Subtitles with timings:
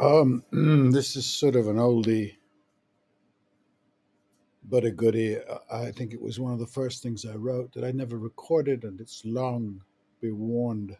[0.00, 0.44] Um,
[0.92, 2.38] this is sort of an oldie
[4.68, 5.38] but a goodie.
[5.72, 8.84] I think it was one of the first things I wrote that I never recorded,
[8.84, 9.82] and it's long.
[10.20, 10.96] Be warned.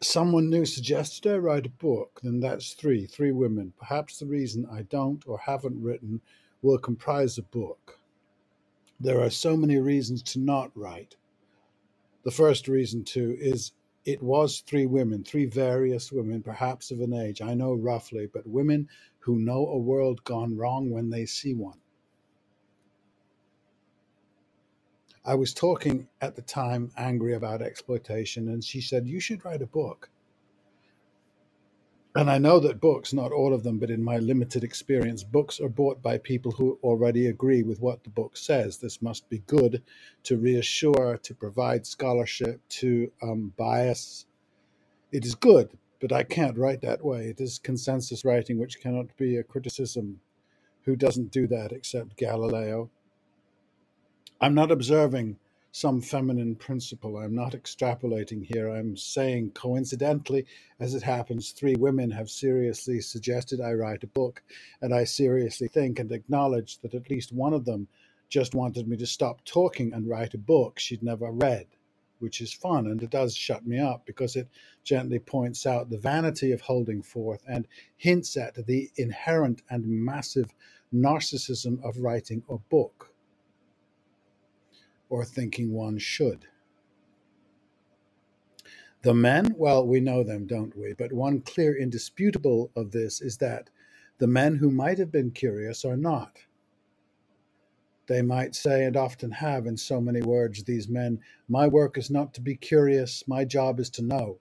[0.00, 3.72] Someone new suggested I write a book, then that's three, three women.
[3.78, 6.20] Perhaps the reason I don't or haven't written
[6.62, 7.98] will comprise a book.
[9.00, 11.16] There are so many reasons to not write.
[12.24, 13.72] The first reason to is
[14.06, 18.46] it was three women, three various women, perhaps of an age, I know roughly, but
[18.46, 18.88] women
[19.18, 21.80] who know a world gone wrong when they see one.
[25.24, 29.62] I was talking at the time angry about exploitation, and she said, You should write
[29.62, 30.08] a book.
[32.16, 35.60] And I know that books, not all of them, but in my limited experience, books
[35.60, 38.78] are bought by people who already agree with what the book says.
[38.78, 39.82] This must be good
[40.22, 44.24] to reassure, to provide scholarship, to um, bias.
[45.12, 47.26] It is good, but I can't write that way.
[47.26, 50.20] It is consensus writing, which cannot be a criticism.
[50.84, 52.88] Who doesn't do that except Galileo?
[54.40, 55.36] I'm not observing
[55.76, 57.18] some feminine principle.
[57.18, 58.70] I'm not extrapolating here.
[58.70, 60.46] I'm saying, coincidentally,
[60.80, 64.42] as it happens, three women have seriously suggested I write a book,
[64.80, 67.88] and I seriously think and acknowledge that at least one of them
[68.30, 71.66] just wanted me to stop talking and write a book she'd never read,
[72.20, 74.48] which is fun, and it does shut me up because it
[74.82, 77.68] gently points out the vanity of holding forth and
[77.98, 80.54] hints at the inherent and massive
[80.94, 83.12] narcissism of writing a book
[85.08, 86.46] or thinking one should.
[89.02, 90.92] The men, well, we know them, don't we?
[90.92, 93.70] But one clear indisputable of this is that
[94.18, 96.38] the men who might have been curious are not.
[98.08, 102.10] They might say, and often have in so many words, these men, my work is
[102.10, 104.38] not to be curious, my job is to know.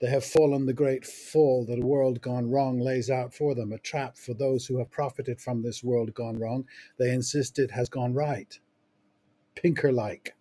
[0.00, 3.72] They have fallen the great fall that a world gone wrong lays out for them,
[3.72, 6.66] a trap for those who have profited from this world gone wrong.
[6.98, 8.58] They insist it has gone right,
[9.56, 10.32] Pinker like.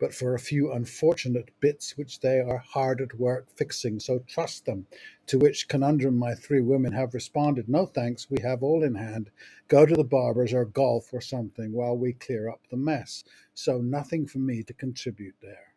[0.00, 4.00] but for a few unfortunate bits which they are hard at work fixing.
[4.00, 4.88] So trust them.
[5.28, 9.30] To which conundrum my three women have responded, No thanks, we have all in hand.
[9.68, 13.24] Go to the barber's or golf or something while we clear up the mess.
[13.54, 15.69] So nothing for me to contribute there.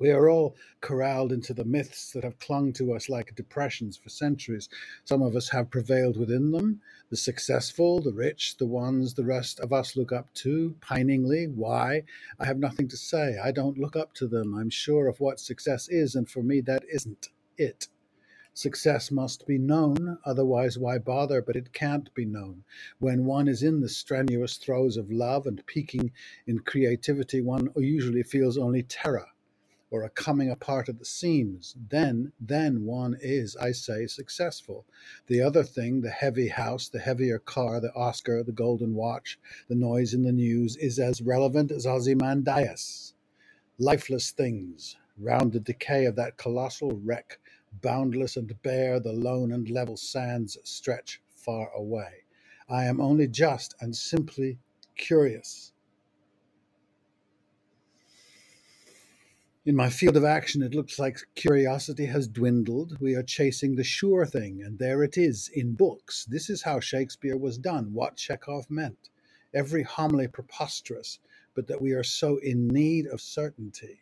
[0.00, 4.08] We are all corralled into the myths that have clung to us like depressions for
[4.10, 4.68] centuries.
[5.04, 9.58] Some of us have prevailed within them the successful, the rich, the ones the rest
[9.58, 11.46] of us look up to, piningly.
[11.46, 12.04] Why?
[12.38, 13.38] I have nothing to say.
[13.42, 14.54] I don't look up to them.
[14.54, 17.88] I'm sure of what success is, and for me, that isn't it.
[18.54, 21.42] Success must be known, otherwise, why bother?
[21.42, 22.62] But it can't be known.
[23.00, 26.12] When one is in the strenuous throes of love and peaking
[26.46, 29.26] in creativity, one usually feels only terror
[29.90, 34.86] or a coming apart at the seams, then then one is, I say, successful.
[35.28, 39.38] The other thing, the heavy house, the heavier car, the Oscar, the golden watch,
[39.68, 43.14] the noise in the news, is as relevant as Ozymandias.
[43.78, 47.38] Lifeless things, round the decay of that colossal wreck,
[47.82, 52.24] boundless and bare, the lone and level sands stretch far away.
[52.68, 54.58] I am only just and simply
[54.96, 55.72] curious.
[59.68, 62.96] In my field of action, it looks like curiosity has dwindled.
[63.02, 66.24] We are chasing the sure thing, and there it is in books.
[66.24, 69.10] This is how Shakespeare was done, what Chekhov meant.
[69.52, 71.18] Every homily preposterous,
[71.54, 74.00] but that we are so in need of certainty.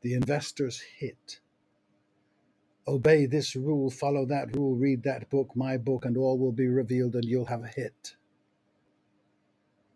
[0.00, 1.38] The investor's hit.
[2.88, 6.66] Obey this rule, follow that rule, read that book, my book, and all will be
[6.66, 8.16] revealed, and you'll have a hit.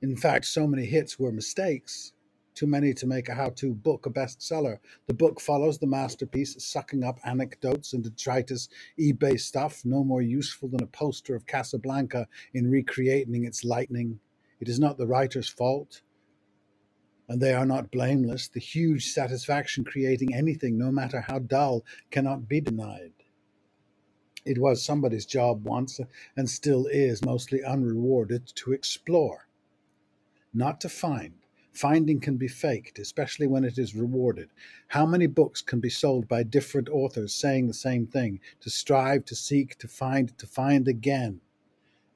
[0.00, 2.12] In fact, so many hits were mistakes,
[2.58, 4.78] too many to make a how to book a bestseller.
[5.06, 10.68] The book follows the masterpiece, sucking up anecdotes and detritus, eBay stuff, no more useful
[10.68, 14.18] than a poster of Casablanca in recreating its lightning.
[14.58, 16.02] It is not the writer's fault,
[17.28, 18.48] and they are not blameless.
[18.48, 23.12] The huge satisfaction creating anything, no matter how dull, cannot be denied.
[24.44, 26.00] It was somebody's job once,
[26.36, 29.46] and still is, mostly unrewarded, to explore
[30.52, 31.37] not to find.
[31.78, 34.50] Finding can be faked, especially when it is rewarded.
[34.88, 38.40] How many books can be sold by different authors saying the same thing?
[38.62, 41.40] To strive, to seek, to find, to find again,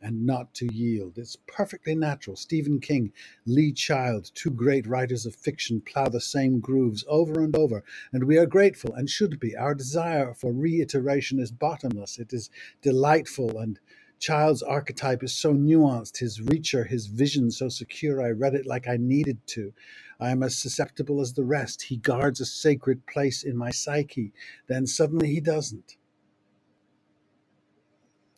[0.01, 1.17] and not to yield.
[1.17, 2.35] It's perfectly natural.
[2.35, 3.13] Stephen King,
[3.47, 8.25] Lee Child, two great writers of fiction, plow the same grooves over and over, and
[8.25, 9.55] we are grateful and should be.
[9.57, 12.19] Our desire for reiteration is bottomless.
[12.19, 12.51] It is
[12.81, 13.79] delightful and
[14.23, 18.23] Child's archetype is so nuanced, his Reacher, his vision so secure.
[18.23, 19.75] I read it like I needed to.
[20.21, 21.83] I am as susceptible as the rest.
[21.83, 24.33] He guards a sacred place in my psyche.
[24.69, 25.97] Then suddenly he doesn't.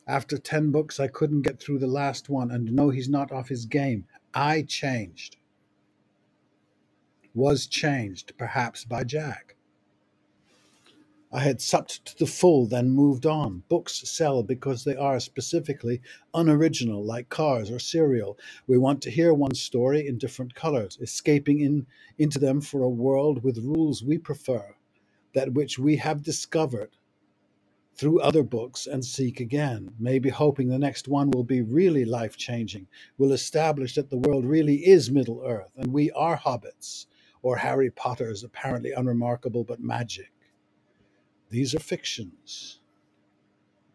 [0.07, 3.51] After 10 books, I couldn't get through the last one, and no, he's not off
[3.51, 4.07] his game.
[4.33, 5.37] I changed.
[7.35, 9.54] Was changed, perhaps by Jack.
[11.37, 13.65] I had supped to the full, then moved on.
[13.69, 16.01] Books sell because they are specifically
[16.33, 18.39] unoriginal, like cars or cereal.
[18.69, 21.87] We want to hear one story in different colors, escaping in,
[22.19, 24.77] into them for a world with rules we prefer,
[25.33, 26.97] that which we have discovered
[27.97, 32.37] through other books and seek again, maybe hoping the next one will be really life
[32.37, 32.87] changing,
[33.19, 37.07] will establish that the world really is Middle Earth and we are hobbits,
[37.43, 40.31] or Harry Potter's apparently unremarkable but magic.
[41.50, 42.81] These are fictions.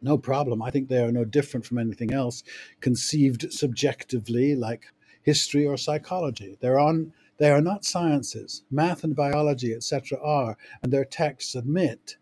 [0.02, 0.62] No problem.
[0.62, 2.44] I think they are no different from anything else
[2.80, 4.94] conceived subjectively, like
[5.24, 6.58] history or psychology.
[6.62, 8.64] They're on, they are not sciences.
[8.72, 12.18] Math and biology, etc., are, and their texts admit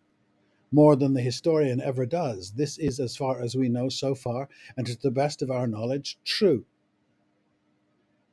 [0.71, 2.51] more than the historian ever does.
[2.51, 5.68] This is, as far as we know so far, and to the best of our
[5.68, 6.65] knowledge, true.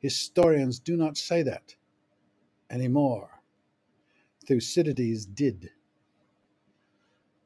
[0.01, 1.77] Historians do not say that
[2.71, 3.41] anymore.
[4.47, 5.71] Thucydides did.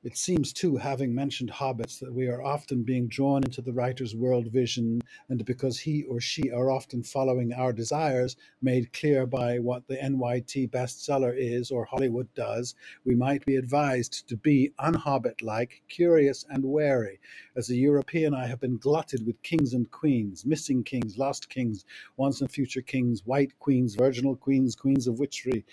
[0.05, 4.15] It seems, too, having mentioned hobbits, that we are often being drawn into the writer's
[4.15, 9.59] world vision, and because he or she are often following our desires, made clear by
[9.59, 15.43] what the NYT bestseller is or Hollywood does, we might be advised to be unhobbit
[15.43, 17.19] like, curious and wary.
[17.57, 21.85] As a European, I have been glutted with kings and queens, missing kings, lost kings,
[22.17, 25.65] once and future kings, white queens, virginal queens, queens of witchery,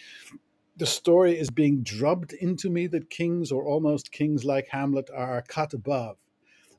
[0.77, 5.41] the story is being drubbed into me that kings or almost kings like Hamlet are
[5.41, 6.17] cut above.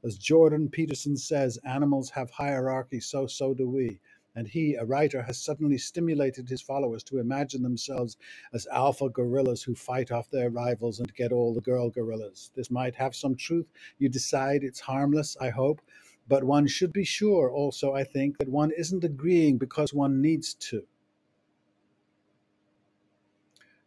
[0.04, 3.98] As Jordan Peterson says, animals have hierarchy, so so do we.
[4.34, 8.18] And he, a writer, has suddenly stimulated his followers to imagine themselves
[8.52, 12.50] as alpha gorillas who fight off their rivals and get all the girl gorillas.
[12.54, 13.66] This might have some truth.
[13.96, 15.80] You decide it's harmless, I hope.
[16.28, 20.52] But one should be sure also, I think, that one isn't agreeing because one needs
[20.68, 20.86] to.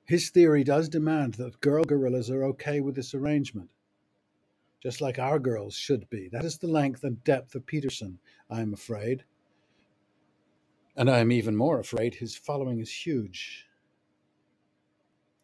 [0.10, 3.70] His theory does demand that girl gorillas are okay with this arrangement,
[4.82, 6.28] just like our girls should be.
[6.30, 8.18] That is the length and depth of Peterson,
[8.50, 9.24] I am afraid.
[10.96, 13.68] And I am even more afraid his following is huge.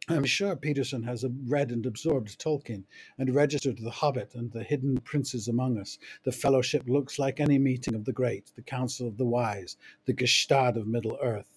[0.09, 2.85] I'm sure Peterson has read and absorbed Tolkien
[3.19, 6.00] and registered The Hobbit and the hidden princes among us.
[6.23, 10.13] The fellowship looks like any meeting of the great, the council of the wise, the
[10.15, 11.55] Gestad of Middle Earth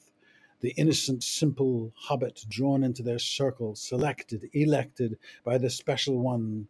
[0.60, 6.68] the innocent, simple hobbit drawn into their circle, selected, elected by the special one,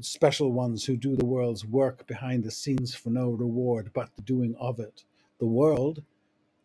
[0.00, 4.22] special ones who do the world's work behind the scenes for no reward but the
[4.22, 5.04] doing of it.
[5.38, 6.02] The world,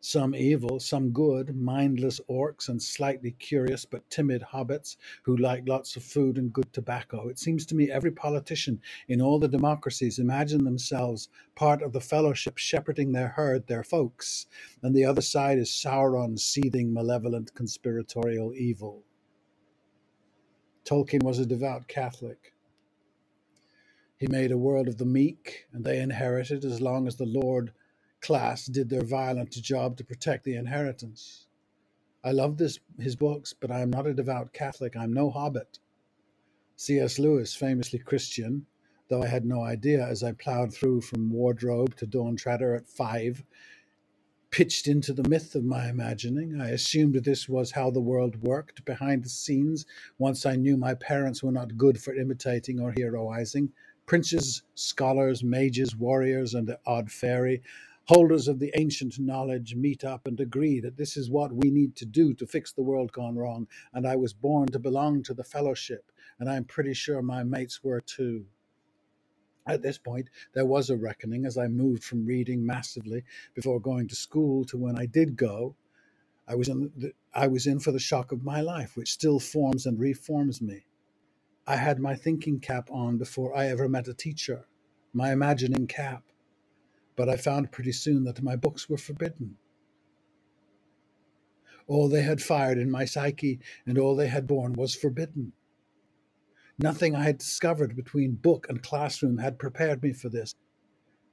[0.07, 5.97] some evil, some good, mindless orcs and slightly curious but timid hobbits who like lots
[5.97, 7.27] of food and good tobacco.
[7.27, 11.99] It seems to me every politician in all the democracies imagine themselves part of the
[11.99, 14.45] fellowship shepherding their herd, their folks,
[14.81, 19.03] and the other side is Sauron, seething, malevolent, conspiratorial evil.
[20.85, 22.53] Tolkien was a devout Catholic.
[24.17, 27.73] He made a world of the meek, and they inherited as long as the Lord
[28.21, 31.47] class did their violent job to protect the inheritance.
[32.23, 34.95] I love this, his books, but I am not a devout Catholic.
[34.97, 35.79] I'm no hobbit.
[36.75, 37.19] C.S.
[37.19, 38.65] Lewis, famously Christian,
[39.09, 42.87] though I had no idea as I plowed through from Wardrobe to Dawn Treader at
[42.87, 43.43] five,
[44.51, 46.59] pitched into the myth of my imagining.
[46.59, 49.85] I assumed this was how the world worked behind the scenes
[50.17, 53.69] once I knew my parents were not good for imitating or heroizing.
[54.05, 57.61] Princes, scholars, mages, warriors, and the odd fairy
[58.07, 61.95] holders of the ancient knowledge meet up and agree that this is what we need
[61.97, 63.67] to do to fix the world gone wrong.
[63.93, 67.83] And I was born to belong to the fellowship, and I'm pretty sure my mates
[67.83, 68.45] were too.
[69.67, 73.23] At this point, there was a reckoning as I moved from reading massively
[73.53, 75.75] before going to school to when I did go.
[76.47, 79.41] I was in the, I was in for the shock of my life, which still
[79.41, 80.85] forms and reforms me.
[81.67, 84.65] I had my thinking cap on before I ever met a teacher,
[85.11, 86.23] my imagining cap
[87.17, 89.57] but I found pretty soon that my books were forbidden.
[91.87, 95.51] All they had fired in my psyche and all they had borne was forbidden.
[96.79, 100.53] Nothing I had discovered between book and classroom had prepared me for this.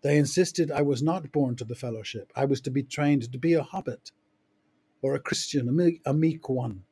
[0.01, 2.33] They insisted I was not born to the fellowship.
[2.35, 4.11] I was to be trained to be a hobbit
[5.03, 6.85] or a Christian, a meek, a meek one.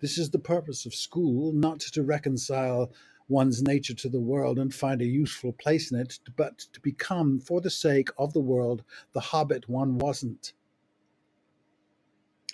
[0.00, 2.92] This is the purpose of school, not to reconcile
[3.28, 7.38] one's nature to the world and find a useful place in it, but to become,
[7.38, 8.82] for the sake of the world,
[9.12, 10.54] the hobbit one wasn't.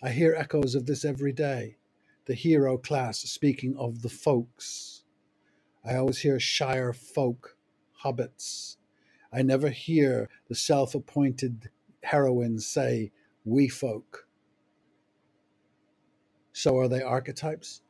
[0.03, 1.77] I hear echoes of this every day.
[2.27, 5.05] The hero class speaking of the folks.
[5.85, 7.57] I always hear shire folk,
[8.03, 8.77] hobbits.
[9.33, 11.71] I never hear the self appointed
[12.03, 13.13] heroines say,
[13.45, 14.27] we folk.
[16.53, 17.83] So are they archetypes?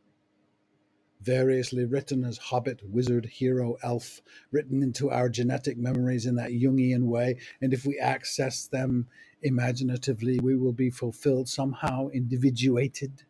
[1.25, 7.05] Variously written as hobbit, wizard, hero, elf, written into our genetic memories in that Jungian
[7.05, 7.39] way.
[7.61, 9.07] And if we access them
[9.43, 13.25] imaginatively, we will be fulfilled somehow, individuated.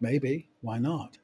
[0.00, 1.18] Maybe, why not?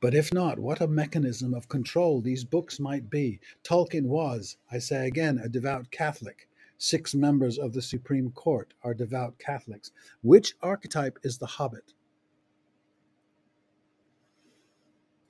[0.00, 3.38] But if not, what a mechanism of control these books might be.
[3.62, 6.48] Tolkien was, I say again, a devout Catholic.
[6.76, 9.92] Six members of the Supreme Court are devout Catholics.
[10.22, 11.92] Which archetype is the hobbit?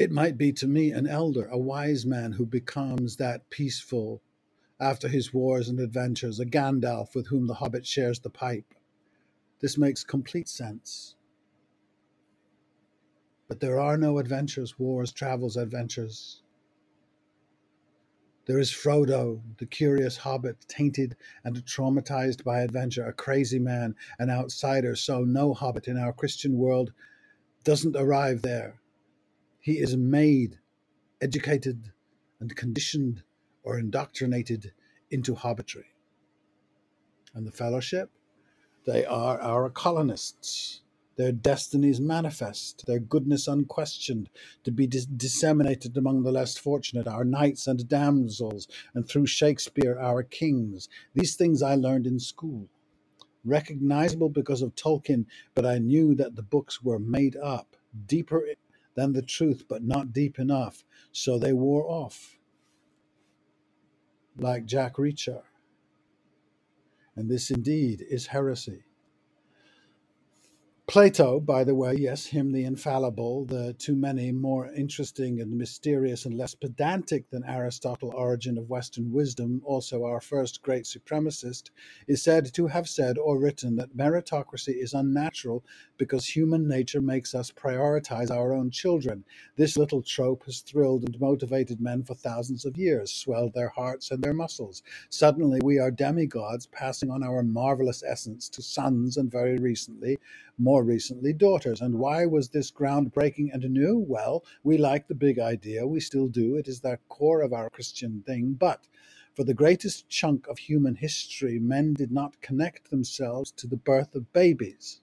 [0.02, 4.20] It might be to me an elder, a wise man who becomes that peaceful
[4.80, 8.74] after his wars and adventures, a Gandalf with whom the hobbit shares the pipe.
[9.60, 11.14] This makes complete sense.
[13.46, 16.42] But there are no adventures, wars, travels, adventures.
[18.46, 24.30] There is Frodo, the curious hobbit, tainted and traumatized by adventure, a crazy man, an
[24.30, 24.96] outsider.
[24.96, 26.92] So, no hobbit in our Christian world
[27.62, 28.81] doesn't arrive there.
[29.62, 30.58] He is made,
[31.20, 31.92] educated,
[32.40, 33.22] and conditioned
[33.62, 34.72] or indoctrinated
[35.08, 35.94] into hobbitry.
[37.32, 38.10] And the fellowship,
[38.86, 40.80] they are our colonists,
[41.14, 44.30] their destinies manifest, their goodness unquestioned,
[44.64, 49.96] to be dis- disseminated among the less fortunate, our knights and damsels, and through Shakespeare,
[49.96, 50.88] our kings.
[51.14, 52.68] These things I learned in school.
[53.44, 57.76] Recognizable because of Tolkien, but I knew that the books were made up,
[58.06, 58.44] deeper
[58.94, 60.84] than the truth, but not deep enough.
[61.12, 62.38] So they wore off,
[64.38, 65.42] like Jack Reacher.
[67.16, 68.84] And this indeed is heresy.
[70.88, 76.26] Plato, by the way, yes, him the infallible, the too many more interesting and mysterious
[76.26, 81.70] and less pedantic than Aristotle origin of Western wisdom, also our first great supremacist,
[82.08, 85.64] is said to have said or written that meritocracy is unnatural
[85.96, 89.24] because human nature makes us prioritize our own children.
[89.56, 94.10] This little trope has thrilled and motivated men for thousands of years, swelled their hearts
[94.10, 94.82] and their muscles.
[95.10, 100.18] Suddenly we are demigods passing on our marvelous essence to sons and very recently
[100.58, 101.80] more recently daughters.
[101.80, 103.98] And why was this groundbreaking and new?
[103.98, 106.56] Well, we like the big idea, we still do.
[106.56, 108.54] It is the core of our Christian thing.
[108.54, 108.88] But
[109.34, 114.14] for the greatest chunk of human history, men did not connect themselves to the birth
[114.14, 115.00] of babies.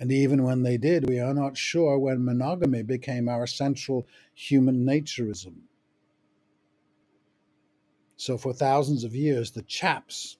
[0.00, 4.84] And even when they did, we are not sure when monogamy became our central human
[4.84, 5.54] naturism.
[8.16, 10.38] So, for thousands of years, the chaps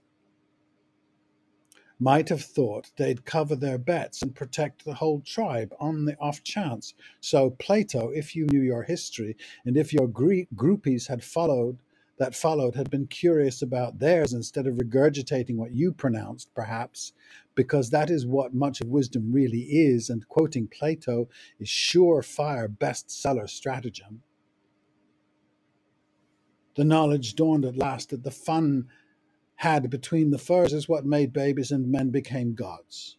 [2.02, 6.42] might have thought they'd cover their bets and protect the whole tribe on the off
[6.42, 6.94] chance.
[7.20, 11.78] So, Plato, if you knew your history, and if your Greek groupies had followed,
[12.18, 17.12] that followed had been curious about theirs instead of regurgitating what you pronounced, perhaps,
[17.54, 21.28] because that is what much of wisdom really is, and quoting Plato
[21.60, 24.22] is surefire bestseller stratagem.
[26.74, 28.88] The knowledge dawned at last that the fun
[29.56, 33.16] had between the furs is what made babies and men became gods.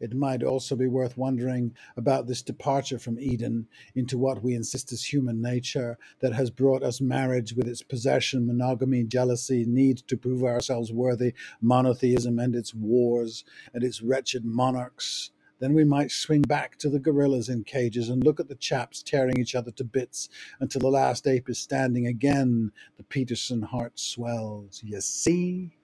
[0.00, 4.92] It might also be worth wondering about this departure from Eden into what we insist
[4.92, 10.16] is human nature that has brought us marriage with its possession, monogamy, jealousy, need to
[10.16, 15.30] prove ourselves worthy, monotheism and its wars, and its wretched monarchs,
[15.64, 19.02] then we might swing back to the gorillas in cages and look at the chaps
[19.02, 20.28] tearing each other to bits
[20.60, 22.70] until the last ape is standing again.
[22.98, 24.82] The Peterson heart swells.
[24.84, 25.78] You see?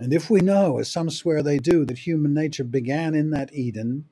[0.00, 3.54] And if we know, as some swear they do, that human nature began in that
[3.54, 4.06] Eden,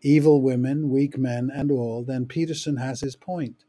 [0.00, 3.65] evil women, weak men, and all, then Peterson has his point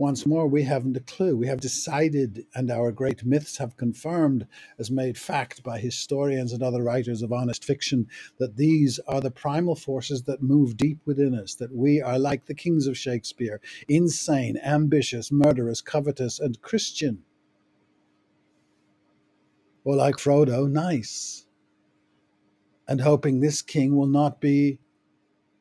[0.00, 1.36] once more, we haven't a clue.
[1.36, 4.46] We have decided, and our great myths have confirmed,
[4.78, 9.30] as made fact by historians and other writers of honest fiction, that these are the
[9.30, 13.60] primal forces that move deep within us, that we are like the kings of Shakespeare
[13.90, 17.22] insane, ambitious, murderous, covetous, and Christian.
[19.84, 21.44] Or like Frodo, nice.
[22.88, 24.78] And hoping this king will not be,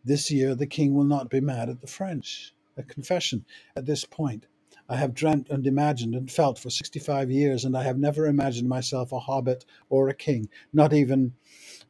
[0.06, 3.46] this year, the king will not be mad at the French a confession
[3.76, 4.46] at this point.
[4.88, 8.68] I have dreamt and imagined and felt for 65 years, and I have never imagined
[8.68, 11.34] myself a hobbit or a king, not even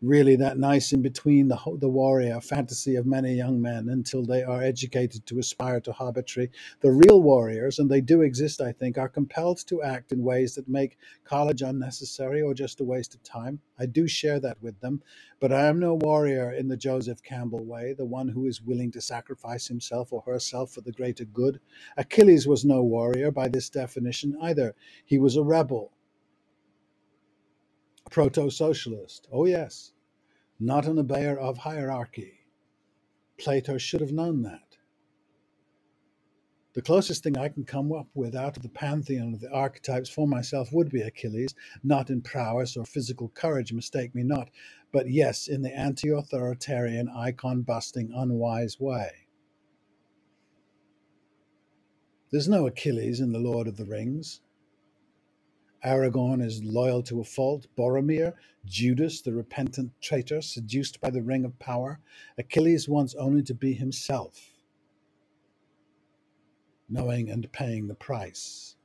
[0.01, 4.43] really that nice in between the, the warrior fantasy of many young men until they
[4.43, 6.49] are educated to aspire to hobbitry.
[6.81, 10.55] The real warriors, and they do exist, I think, are compelled to act in ways
[10.55, 13.59] that make college unnecessary or just a waste of time.
[13.77, 15.01] I do share that with them,
[15.39, 18.91] but I am no warrior in the Joseph Campbell way, the one who is willing
[18.91, 21.59] to sacrifice himself or herself for the greater good.
[21.97, 24.75] Achilles was no warrior by this definition either.
[25.05, 25.91] He was a rebel,
[28.09, 29.27] proto socialist.
[29.31, 29.93] Oh, yes,
[30.59, 32.39] not an obeyer of hierarchy.
[33.37, 34.77] Plato should have known that.
[36.73, 40.09] The closest thing I can come up with out of the pantheon of the archetypes
[40.09, 44.49] for myself would be Achilles, not in prowess or physical courage, mistake me not,
[44.91, 49.09] but yes, in the anti authoritarian, icon busting, unwise way.
[52.31, 54.41] There's no Achilles in The Lord of the Rings.
[55.83, 57.67] Aragorn is loyal to a fault.
[57.77, 58.33] Boromir,
[58.65, 61.99] Judas, the repentant traitor, seduced by the ring of power.
[62.37, 64.51] Achilles wants only to be himself,
[66.89, 68.75] knowing and paying the price.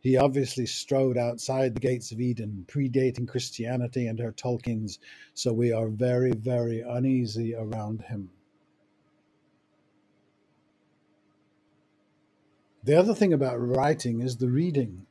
[0.00, 5.00] He obviously strode outside the gates of Eden, predating Christianity and her Tolkien's,
[5.34, 8.30] so we are very, very uneasy around him.
[12.84, 15.07] The other thing about writing is the reading.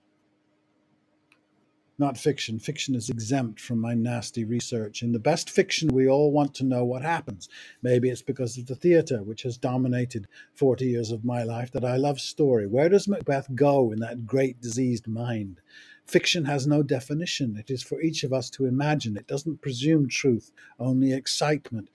[1.99, 2.59] Not fiction.
[2.59, 5.01] Fiction is exempt from my nasty research.
[5.01, 7.49] In the best fiction, we all want to know what happens.
[7.81, 11.83] Maybe it's because of the theatre, which has dominated 40 years of my life, that
[11.83, 12.67] I love story.
[12.67, 15.59] Where does Macbeth go in that great diseased mind?
[16.05, 17.57] Fiction has no definition.
[17.57, 19.17] It is for each of us to imagine.
[19.17, 21.89] It doesn't presume truth, only excitement.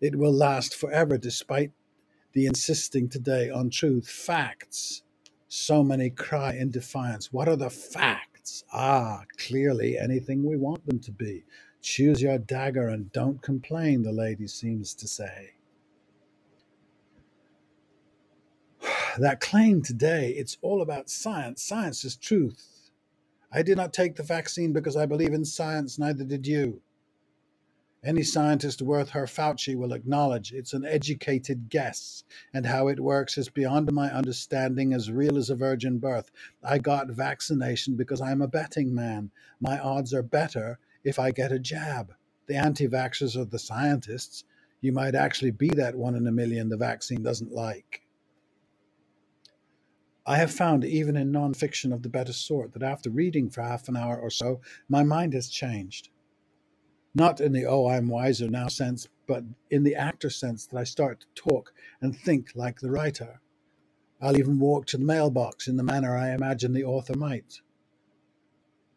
[0.00, 1.70] It will last forever, despite
[2.32, 4.08] the insisting today on truth.
[4.10, 5.02] Facts.
[5.48, 7.32] So many cry in defiance.
[7.32, 8.33] What are the facts?
[8.72, 11.44] Ah, clearly anything we want them to be.
[11.82, 15.52] Choose your dagger and don't complain, the lady seems to say.
[19.18, 21.62] That claim today, it's all about science.
[21.62, 22.90] Science is truth.
[23.52, 26.82] I did not take the vaccine because I believe in science, neither did you.
[28.04, 33.38] Any scientist worth her Fauci will acknowledge it's an educated guess, and how it works
[33.38, 36.30] is beyond my understanding, as real as a virgin birth.
[36.62, 39.30] I got vaccination because I'm a betting man.
[39.58, 42.12] My odds are better if I get a jab.
[42.46, 44.44] The anti vaxxers are the scientists.
[44.82, 48.02] You might actually be that one in a million the vaccine doesn't like.
[50.26, 53.88] I have found, even in nonfiction of the better sort, that after reading for half
[53.88, 56.10] an hour or so, my mind has changed.
[57.14, 60.84] Not in the, oh, I'm wiser now sense, but in the actor sense that I
[60.84, 63.40] start to talk and think like the writer.
[64.20, 67.60] I'll even walk to the mailbox in the manner I imagine the author might.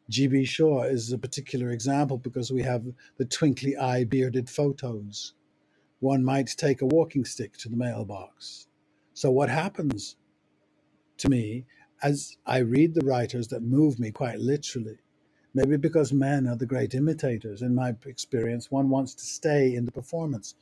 [0.10, 0.46] G.B.
[0.46, 2.86] Shaw is a particular example because we have
[3.18, 5.34] the twinkly eye bearded photos.
[6.00, 8.68] One might take a walking stick to the mailbox.
[9.14, 10.16] So, what happens
[11.18, 11.66] to me
[12.04, 15.00] as I read the writers that move me quite literally?
[15.58, 17.64] Maybe because men are the great imitators.
[17.64, 20.54] In my experience, one wants to stay in the performance.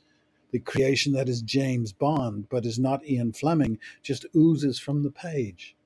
[0.52, 5.10] The creation that is James Bond, but is not Ian Fleming, just oozes from the
[5.10, 5.76] page.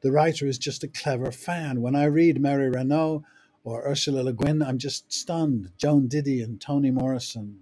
[0.00, 1.82] The writer is just a clever fan.
[1.82, 3.22] When I read Mary Renault
[3.62, 5.70] or Ursula Le Guin, I'm just stunned.
[5.78, 7.60] Joan Didion and Toni Morrison.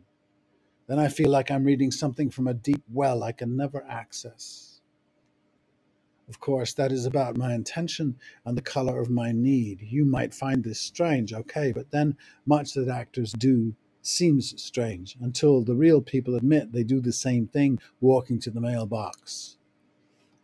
[0.86, 4.67] Then I feel like I'm reading something from a deep well I can never access.
[6.28, 9.80] Of course, that is about my intention and the color of my need.
[9.80, 15.62] You might find this strange, okay, but then much that actors do seems strange until
[15.62, 19.56] the real people admit they do the same thing walking to the mailbox.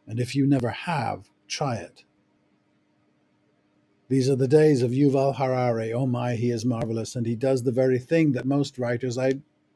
[0.06, 2.04] And if you never have, try it.
[4.08, 5.92] These are the days of Yuval Harari.
[5.92, 9.34] Oh my, he is marvelous, and he does the very thing that most writers I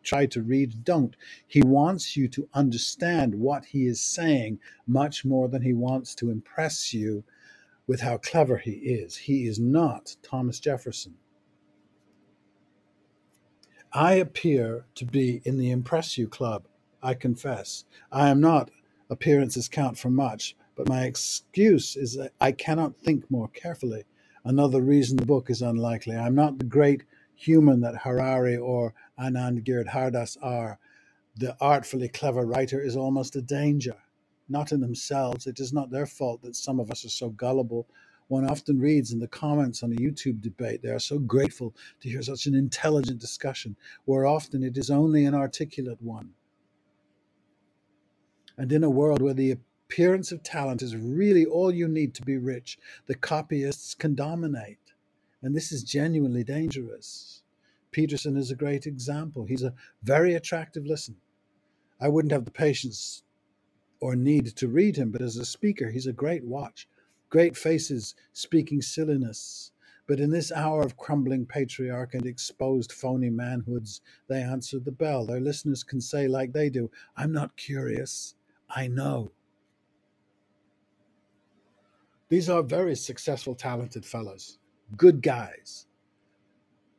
[0.09, 1.17] try to read don't.
[1.47, 6.31] He wants you to understand what he is saying much more than he wants to
[6.31, 7.25] impress you
[7.87, 9.17] with how clever he is.
[9.17, 11.15] He is not Thomas Jefferson.
[13.93, 16.65] I appear to be in the Impress You Club,
[17.03, 17.85] I confess.
[18.13, 18.71] I am not,
[19.11, 24.05] appearances count for much, but my excuse is that I cannot think more carefully.
[24.45, 26.17] Another reason the book is unlikely.
[26.17, 27.05] I'm not the great
[27.39, 30.79] human that Harari or Anand Giridharadas are.
[31.37, 33.97] The artfully clever writer is almost a danger.
[34.49, 37.87] Not in themselves, it is not their fault that some of us are so gullible.
[38.29, 42.09] One often reads in the comments on a YouTube debate, they are so grateful to
[42.09, 46.31] hear such an intelligent discussion, where often it is only an articulate one.
[48.57, 49.57] And in a world where the
[49.91, 52.79] Appearance of talent is really all you need to be rich.
[53.07, 54.88] The copyists can dominate.
[55.43, 57.43] And this is genuinely dangerous.
[57.91, 59.45] Peterson is a great example.
[59.45, 61.17] He's a very attractive listen.
[62.01, 63.23] I wouldn't have the patience
[64.01, 66.89] or need to read him, but as a speaker, he's a great watch.
[67.31, 69.73] Great faces speaking silliness.
[70.07, 75.27] But in this hour of crumbling patriarch and exposed phony manhoods, they answer the bell.
[75.27, 78.35] Their listeners can say, like they do, I'm not curious,
[78.71, 79.33] I know.
[82.31, 84.59] These are very successful, talented fellows,
[84.97, 85.87] good guys.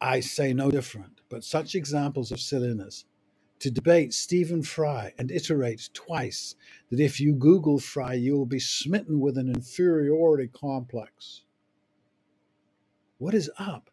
[0.01, 3.05] I say no different, but such examples of silliness
[3.59, 6.55] to debate Stephen Fry and iterate twice
[6.91, 11.43] that if you Google Fry, you will be smitten with an inferiority complex.
[13.17, 13.89] What is up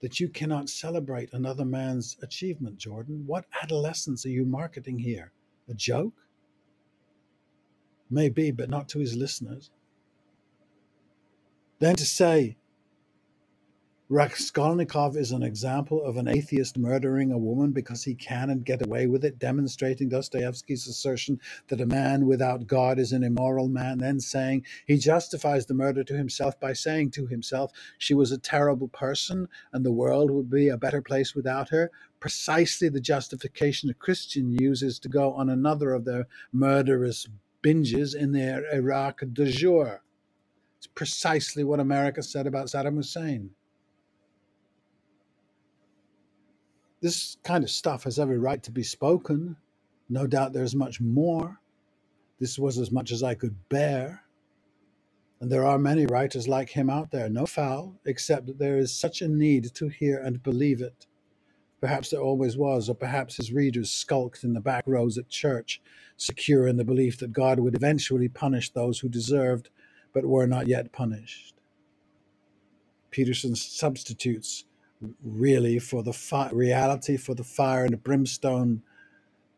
[0.00, 3.24] that you cannot celebrate another man's achievement, Jordan?
[3.26, 5.32] What adolescence are you marketing here?
[5.68, 6.14] A joke?
[8.10, 9.70] Maybe, but not to his listeners.
[11.80, 12.56] Then to say
[14.10, 18.82] Raskolnikov is an example of an atheist murdering a woman because he can and get
[18.86, 23.98] away with it, demonstrating Dostoevsky's assertion that a man without God is an immoral man,
[23.98, 28.38] then saying he justifies the murder to himself by saying to himself she was a
[28.38, 31.90] terrible person and the world would be a better place without her.
[32.18, 37.26] Precisely the justification a Christian uses to go on another of their murderous
[37.62, 40.02] binges in their Iraq du jour.
[40.78, 43.50] It's precisely what America said about Saddam Hussein.
[47.00, 49.56] This kind of stuff has every right to be spoken.
[50.08, 51.60] No doubt there's much more.
[52.40, 54.24] This was as much as I could bear.
[55.40, 58.92] And there are many writers like him out there, no foul, except that there is
[58.92, 61.06] such a need to hear and believe it.
[61.80, 65.80] Perhaps there always was, or perhaps his readers skulked in the back rows at church,
[66.16, 69.70] secure in the belief that God would eventually punish those who deserved
[70.12, 71.54] but were not yet punished.
[73.12, 74.64] Peterson substitutes
[75.24, 78.82] really for the fi- reality for the fire and the brimstone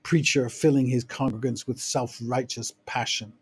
[0.02, 3.32] preacher filling his congregants with self-righteous passion.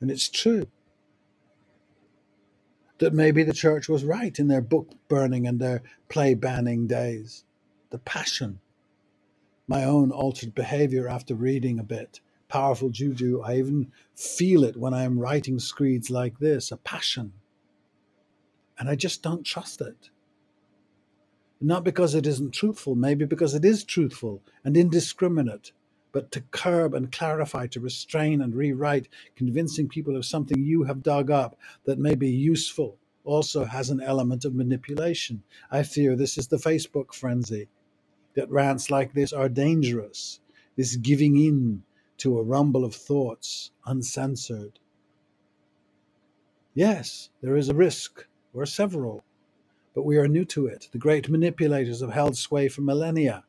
[0.00, 0.66] And it's true
[2.98, 7.44] that maybe the church was right in their book burning and their play banning days.
[7.90, 8.60] The passion.
[9.68, 12.20] My own altered behavior after reading a bit.
[12.48, 13.42] Powerful juju.
[13.42, 16.72] I even feel it when i am writing screeds like this.
[16.72, 17.32] A passion
[18.78, 20.10] and I just don't trust it.
[21.60, 25.72] Not because it isn't truthful, maybe because it is truthful and indiscriminate,
[26.12, 31.02] but to curb and clarify, to restrain and rewrite, convincing people of something you have
[31.02, 35.42] dug up that may be useful also has an element of manipulation.
[35.70, 37.68] I fear this is the Facebook frenzy,
[38.34, 40.40] that rants like this are dangerous,
[40.76, 41.82] this giving in
[42.18, 44.78] to a rumble of thoughts, uncensored.
[46.74, 48.26] Yes, there is a risk
[48.60, 49.24] or several,
[49.94, 50.88] but we are new to it.
[50.92, 53.44] The great manipulators have held sway for millennia,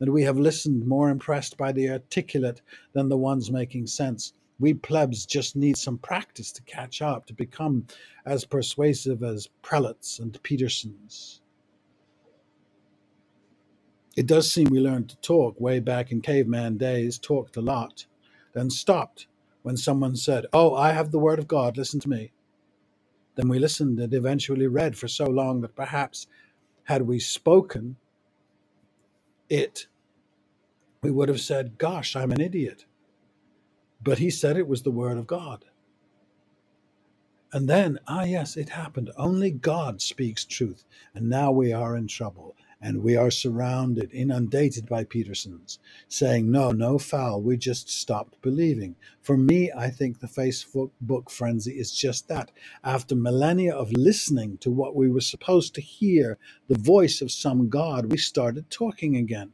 [0.00, 2.60] and we have listened more impressed by the articulate
[2.92, 4.32] than the ones making sense.
[4.60, 7.86] We plebs just need some practice to catch up, to become
[8.24, 11.40] as persuasive as prelates and Petersons.
[14.16, 18.06] It does seem we learned to talk way back in caveman days, talked a lot,
[18.52, 19.26] then stopped
[19.62, 22.32] when someone said, Oh, I have the word of God, listen to me.
[23.36, 26.26] Then we listened and eventually read for so long that perhaps
[26.84, 27.96] had we spoken
[29.48, 29.86] it,
[31.02, 32.86] we would have said, Gosh, I'm an idiot.
[34.02, 35.64] But he said it was the word of God.
[37.52, 39.10] And then, ah, yes, it happened.
[39.16, 40.84] Only God speaks truth.
[41.14, 46.70] And now we are in trouble and we are surrounded, inundated by Petersons saying, No,
[46.70, 48.94] no foul, we just stopped believing.
[49.22, 52.50] For me, I think the Facebook book frenzy is just that.
[52.84, 56.36] After millennia of listening to what we were supposed to hear,
[56.68, 59.52] the voice of some God, we started talking again.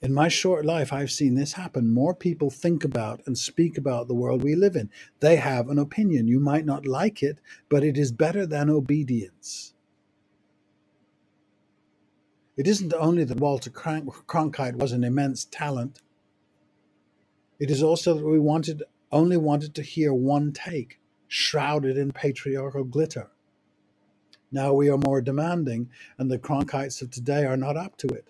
[0.00, 1.92] In my short life, I've seen this happen.
[1.92, 4.90] More people think about and speak about the world we live in.
[5.18, 6.28] They have an opinion.
[6.28, 9.69] You might not like it, but it is better than obedience.
[12.60, 16.02] It isn't only that Walter Cronkite was an immense talent.
[17.58, 22.84] It is also that we wanted only wanted to hear one take, shrouded in patriarchal
[22.84, 23.30] glitter.
[24.52, 28.28] Now we are more demanding, and the Cronkites of today are not up to it.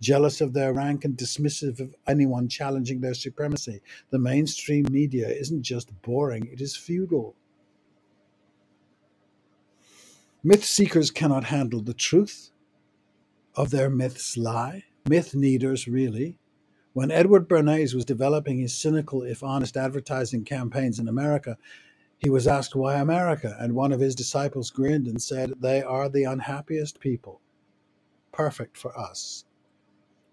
[0.00, 5.60] Jealous of their rank and dismissive of anyone challenging their supremacy, the mainstream media isn't
[5.60, 7.36] just boring, it is feudal.
[10.42, 12.50] Myth seekers cannot handle the truth
[13.58, 14.84] of their myths lie.
[15.08, 16.36] Myth needers, really,
[16.92, 21.58] When Edward Bernays was developing his cynical, if honest, advertising campaigns in America,
[22.18, 26.08] he was asked why America, and one of his disciples grinned and said, They are
[26.08, 27.40] the unhappiest people.
[28.32, 29.44] Perfect for us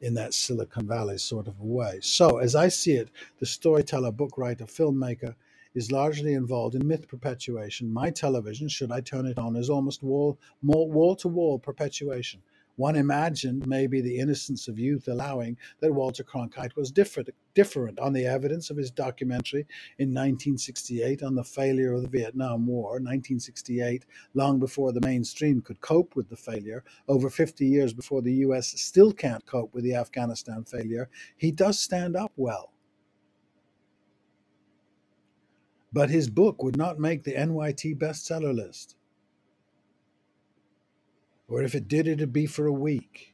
[0.02, 2.00] in that Silicon Valley sort of way.
[2.04, 3.10] So, as I see it,
[3.40, 5.36] the storyteller, book writer, filmmaker
[5.74, 7.92] is largely involved in myth perpetuation.
[7.92, 12.44] My television, should I turn it on, is almost wall wall to wall perpetuation.
[12.78, 18.12] One imagined maybe the innocence of youth allowing that Walter Cronkite was different, different on
[18.12, 19.66] the evidence of his documentary
[19.98, 25.80] in 1968 on the failure of the Vietnam War, 1968, long before the mainstream could
[25.80, 29.96] cope with the failure, over 50 years before the US still can't cope with the
[29.96, 31.10] Afghanistan failure.
[31.38, 32.72] He does stand up well.
[35.94, 38.98] But his book would not make the NYT bestseller list.
[41.48, 43.34] Or if it did, it'd be for a week.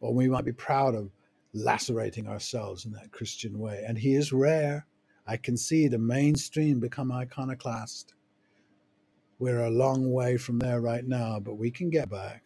[0.00, 1.10] Or we might be proud of
[1.52, 3.84] lacerating ourselves in that Christian way.
[3.86, 4.86] And he is rare.
[5.26, 8.14] I can see the mainstream become iconoclast.
[9.38, 12.44] We're a long way from there right now, but we can get back.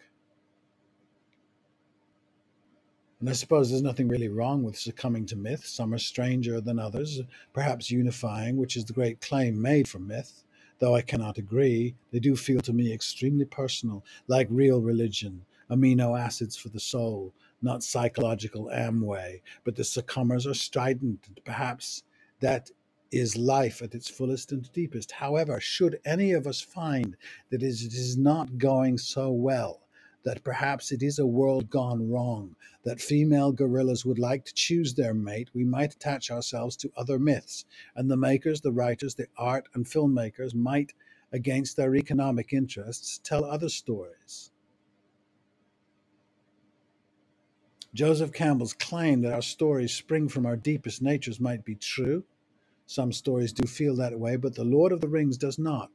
[3.20, 5.64] And I suppose there's nothing really wrong with succumbing to myth.
[5.64, 10.43] Some are stranger than others, perhaps unifying, which is the great claim made from myth.
[10.84, 16.20] Though I cannot agree, they do feel to me extremely personal, like real religion, amino
[16.20, 19.40] acids for the soul, not psychological Amway.
[19.64, 22.02] But the succumbers are strident, and perhaps
[22.40, 22.70] that
[23.10, 25.10] is life at its fullest and deepest.
[25.10, 27.16] However, should any of us find
[27.48, 29.83] that it is not going so well,
[30.24, 34.94] that perhaps it is a world gone wrong, that female gorillas would like to choose
[34.94, 37.64] their mate, we might attach ourselves to other myths,
[37.96, 40.92] and the makers, the writers, the art and filmmakers might,
[41.32, 44.50] against their economic interests, tell other stories.
[47.94, 52.24] Joseph Campbell's claim that our stories spring from our deepest natures might be true.
[52.86, 55.90] Some stories do feel that way, but The Lord of the Rings does not.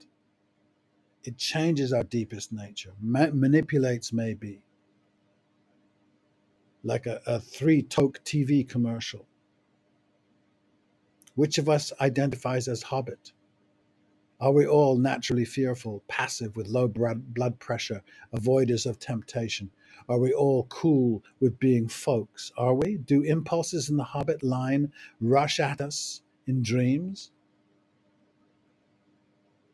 [1.24, 4.64] It changes our deepest nature, ma- manipulates maybe,
[6.84, 9.28] like a, a three toke TV commercial.
[11.36, 13.34] Which of us identifies as Hobbit?
[14.40, 18.04] Are we all naturally fearful, passive with low blood pressure,
[18.36, 19.72] avoiders of temptation?
[20.10, 22.52] Are we all cool with being folks?
[22.58, 22.98] Are we?
[22.98, 27.32] Do impulses in the Hobbit line rush at us in dreams?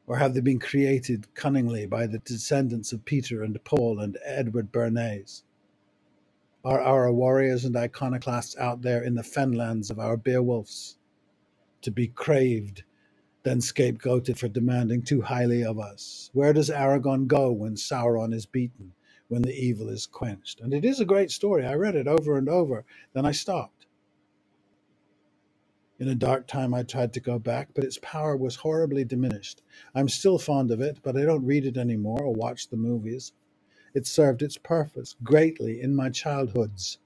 [0.07, 4.71] Or have they been created cunningly by the descendants of Peter and Paul and Edward
[4.71, 5.43] Bernays?
[6.63, 10.97] Are our warriors and iconoclasts out there in the fenlands of our Beowulfs
[11.81, 12.83] to be craved,
[13.43, 16.29] then scapegoated for demanding too highly of us?
[16.33, 18.93] Where does Aragorn go when Sauron is beaten,
[19.27, 20.61] when the evil is quenched?
[20.61, 21.65] And it is a great story.
[21.65, 23.74] I read it over and over, then I stopped.
[25.97, 29.61] In a dark time, I tried to go back, but its power was horribly diminished.
[29.93, 33.31] I'm still fond of it, but I don't read it anymore or watch the movies.
[33.93, 36.97] It served its purpose greatly in my childhoods.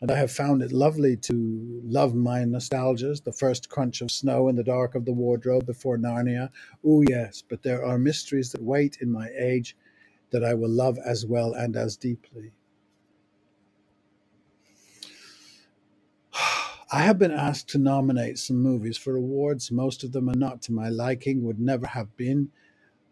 [0.00, 4.48] And I have found it lovely to love my nostalgias, the first crunch of snow
[4.48, 6.50] in the dark of the wardrobe before Narnia.
[6.84, 9.76] Oh, yes, but there are mysteries that wait in my age
[10.30, 12.52] that I will love as well and as deeply.
[16.92, 19.72] I have been asked to nominate some movies for awards.
[19.72, 22.50] Most of them are not to my liking, would never have been.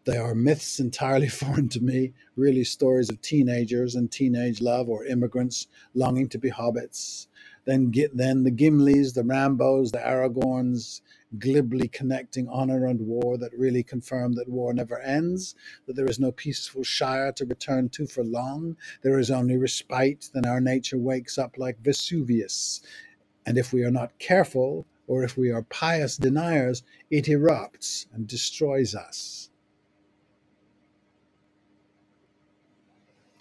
[0.05, 5.07] They are myths entirely foreign to me, really stories of teenagers and teenage love or
[5.07, 7.29] immigrants longing to be hobbits.
[7.65, 11.01] Then get then the Gimlis, the Rambos, the Aragorns,
[11.39, 15.55] glibly connecting honor and war that really confirm that war never ends,
[15.87, 20.29] that there is no peaceful Shire to return to for long, there is only respite,
[20.35, 22.83] then our nature wakes up like Vesuvius
[23.47, 28.27] and if we are not careful, or if we are pious deniers, it erupts and
[28.27, 29.51] destroys us.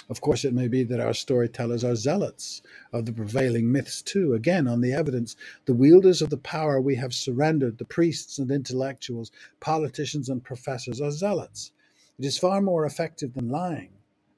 [0.09, 2.61] Of course, it may be that our storytellers are zealots
[2.91, 4.33] of the prevailing myths, too.
[4.33, 8.51] Again, on the evidence, the wielders of the power we have surrendered, the priests and
[8.51, 11.71] intellectuals, politicians and professors, are zealots.
[12.19, 13.91] It is far more effective than lying.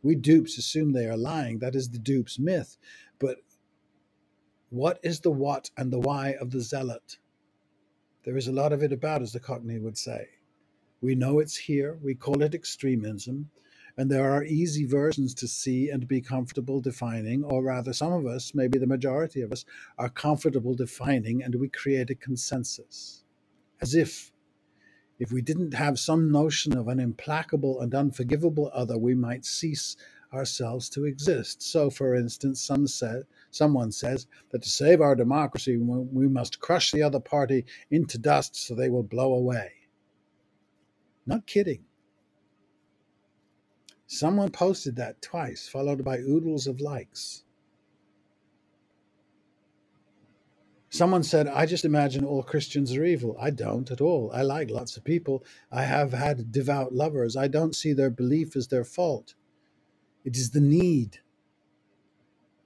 [0.03, 1.57] We dupes assume they are lying.
[1.57, 2.77] That is the dupe's myth.
[3.17, 3.37] But
[4.73, 7.19] what is the what and the why of the zealot?
[8.25, 10.29] There is a lot of it about, as the Cockney would say.
[10.99, 13.51] We know it's here, we call it extremism,
[13.95, 18.25] and there are easy versions to see and be comfortable defining, or rather, some of
[18.25, 19.63] us, maybe the majority of us,
[19.99, 23.23] are comfortable defining, and we create a consensus.
[23.79, 24.31] As if,
[25.19, 29.95] if we didn't have some notion of an implacable and unforgivable other, we might cease
[30.33, 31.61] ourselves to exist.
[31.61, 36.91] So, for instance, some said, someone says that to save our democracy, we must crush
[36.91, 39.71] the other party into dust so they will blow away.
[41.25, 41.85] Not kidding.
[44.07, 47.43] Someone posted that twice, followed by oodles of likes.
[50.89, 53.35] Someone said, I just imagine all Christians are evil.
[53.39, 54.31] I don't at all.
[54.31, 55.43] I like lots of people.
[55.71, 57.35] I have had devout lovers.
[57.35, 59.33] I don't see their belief as their fault.
[60.23, 61.19] It is the need,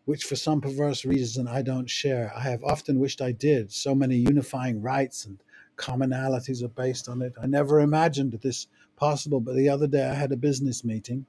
[0.06, 2.32] which for some perverse reason I don't share.
[2.36, 3.72] I have often wished I did.
[3.72, 5.42] So many unifying rights and
[5.78, 7.34] commonalities are based on it.
[7.42, 11.26] I never imagined this possible, but the other day I had a business meeting.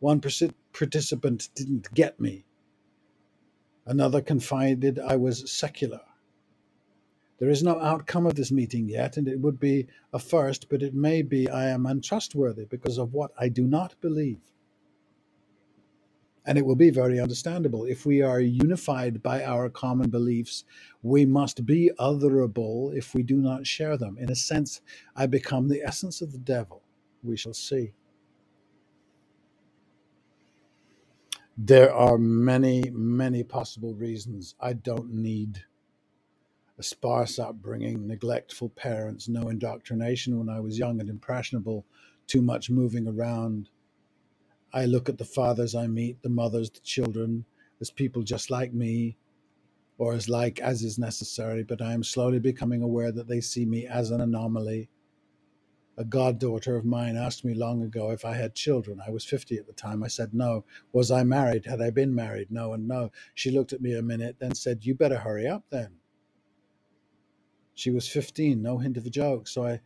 [0.00, 0.20] One
[0.72, 2.44] participant didn't get me
[3.88, 6.02] Another confided I was secular.
[7.38, 10.82] There is no outcome of this meeting yet, and it would be a first, but
[10.82, 14.42] it may be I am untrustworthy because of what I do not believe.
[16.48, 17.84] And it will be very understandable.
[17.84, 20.64] If we are unified by our common beliefs,
[21.02, 24.16] we must be otherable if we do not share them.
[24.18, 24.80] In a sense,
[25.14, 26.82] I become the essence of the devil.
[27.22, 27.92] We shall see.
[31.58, 35.64] There are many, many possible reasons I don't need
[36.78, 41.84] a sparse upbringing, neglectful parents, no indoctrination when I was young and impressionable,
[42.26, 43.68] too much moving around.
[44.72, 47.44] I look at the fathers I meet, the mothers, the children,
[47.80, 49.16] as people just like me,
[49.98, 53.66] or as like as is necessary, but I am slowly becoming aware that they see
[53.66, 54.90] me as an anomaly,
[55.96, 59.00] a goddaughter of mine asked me long ago if I had children.
[59.04, 60.04] I was 50 at the time.
[60.04, 60.64] I said no.
[60.92, 61.66] Was I married?
[61.66, 62.52] Had I been married?
[62.52, 63.10] No and no.
[63.34, 65.96] She looked at me a minute, then said, You better hurry up then.
[67.74, 69.48] She was 15, no hint of a joke.
[69.48, 69.80] So I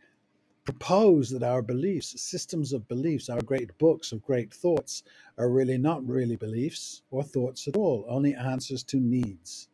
[0.65, 5.03] propose that our beliefs, systems of beliefs, our great books of great thoughts,
[5.37, 9.67] are really not really beliefs or thoughts at all, only answers to needs.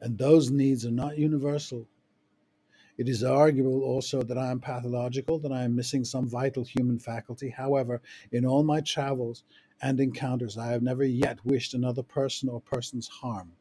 [0.00, 1.86] And those needs are not universal.
[2.98, 6.98] It is arguable also that I am pathological, that I am missing some vital human
[6.98, 7.50] faculty.
[7.50, 8.00] However,
[8.32, 9.44] in all my travels
[9.82, 13.52] and encounters, I have never yet wished another person or persons harm.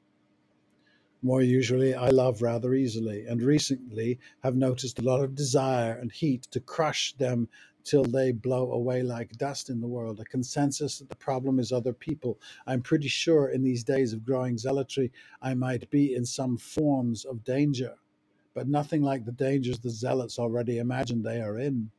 [1.26, 6.12] More usually, I love rather easily, and recently have noticed a lot of desire and
[6.12, 7.50] heat to crush them
[7.84, 10.20] till they blow away like dust in the world.
[10.20, 12.40] A consensus that the problem is other people.
[12.68, 15.12] I'm pretty sure in these days of growing zealotry,
[15.42, 17.96] I might be in some forms of danger
[18.56, 21.92] but nothing like the dangers the zealots already imagine they are in.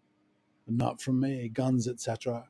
[0.66, 2.48] And not from me, guns, etc.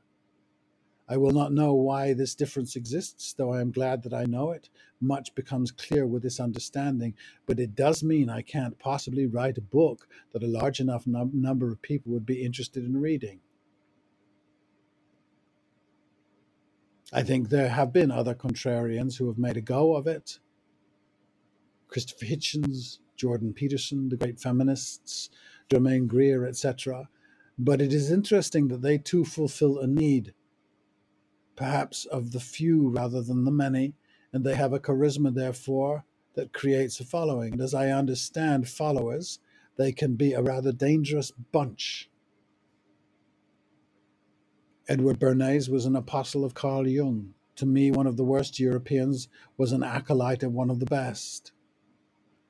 [1.09, 4.51] I will not know why this difference exists, though I am glad that I know
[4.51, 4.69] it.
[5.01, 7.15] Much becomes clear with this understanding,
[7.47, 11.31] but it does mean I can't possibly write a book that a large enough num-
[11.33, 13.41] number of people would be interested in reading.
[17.13, 20.41] I think there have been other contrarians who have made a go of it.
[21.89, 25.31] Christopher Hitchens, Jordan Peterson, the great feminists,
[25.71, 27.09] Germaine Greer, etc.
[27.59, 30.35] But it is interesting that they too fulfill a need,
[31.57, 33.95] perhaps of the few rather than the many,
[34.33, 37.55] and they have a charisma, therefore, that creates a following.
[37.55, 39.39] And as I understand followers,
[39.77, 42.11] they can be a rather dangerous bunch.
[44.89, 47.35] Edward Bernays was an apostle of Carl Jung.
[47.57, 51.53] To me, one of the worst Europeans was an acolyte of one of the best.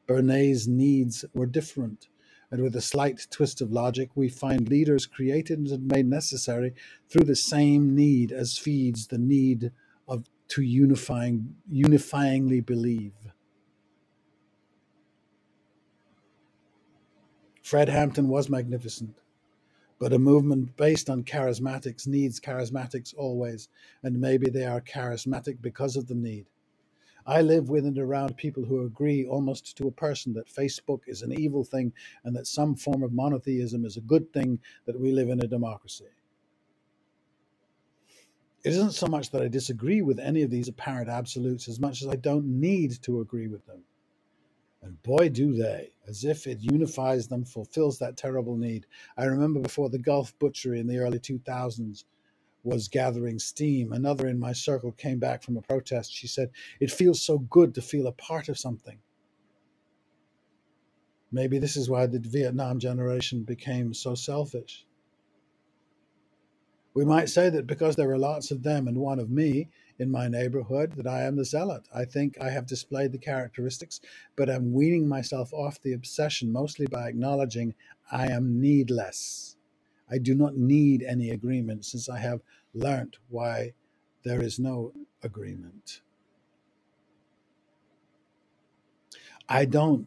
[0.07, 2.09] Bernays' needs were different,
[2.51, 6.75] and with a slight twist of logic, we find leaders created and made necessary
[7.09, 9.73] through the same need as feeds the need
[10.09, 13.13] of to unifying unifyingly believe.
[17.63, 19.19] Fred Hampton was magnificent,
[19.99, 23.69] but a movement based on charismatics needs charismatics always,
[24.05, 26.47] and maybe they are charismatic because of the need.
[27.27, 31.23] I live with and around people who agree almost to a person that Facebook is
[31.23, 31.93] an evil thing
[32.25, 35.49] and that some form of monotheism is a good thing, that we live in a
[35.49, 36.05] democracy.
[38.65, 42.03] It isn't so much that I disagree with any of these apparent absolutes as much
[42.03, 43.83] as I don't need to agree with them.
[44.83, 48.87] And boy, do they, as if it unifies them, fulfills that terrible need.
[49.17, 52.05] I remember before the Gulf butchery in the early 2000s,
[52.67, 53.93] was gathering steam.
[53.93, 56.13] Another in my circle came back from a protest.
[56.13, 58.99] She said, It feels so good to feel a part of something.
[61.33, 64.87] Maybe this is why the Vietnam generation became so selfish.
[66.95, 69.69] We might say that because there are lots of them and one of me
[69.99, 71.89] in my neighborhood, that I am the zealot.
[71.95, 74.01] I think I have displayed the characteristics,
[74.37, 77.75] but I'm weaning myself off the obsession mostly by acknowledging
[78.13, 79.56] I am needless.
[80.11, 82.41] I do not need any agreement since I have
[82.75, 83.75] learnt why
[84.25, 84.93] there is no
[85.23, 86.03] agreement.
[89.49, 90.07] I don't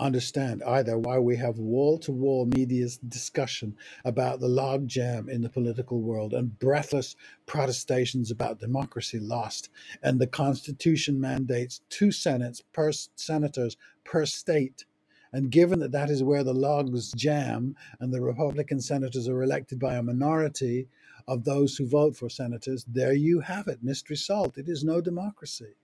[0.00, 5.50] understand either why we have wall to wall media discussion about the logjam in the
[5.50, 7.16] political world and breathless
[7.46, 9.70] protestations about democracy lost
[10.04, 14.84] and the constitution mandates two senates per senators per state
[15.32, 19.78] and given that that is where the logs jam and the republican senators are elected
[19.78, 20.88] by a minority
[21.26, 25.00] of those who vote for senators there you have it mystery solved it is no
[25.00, 25.74] democracy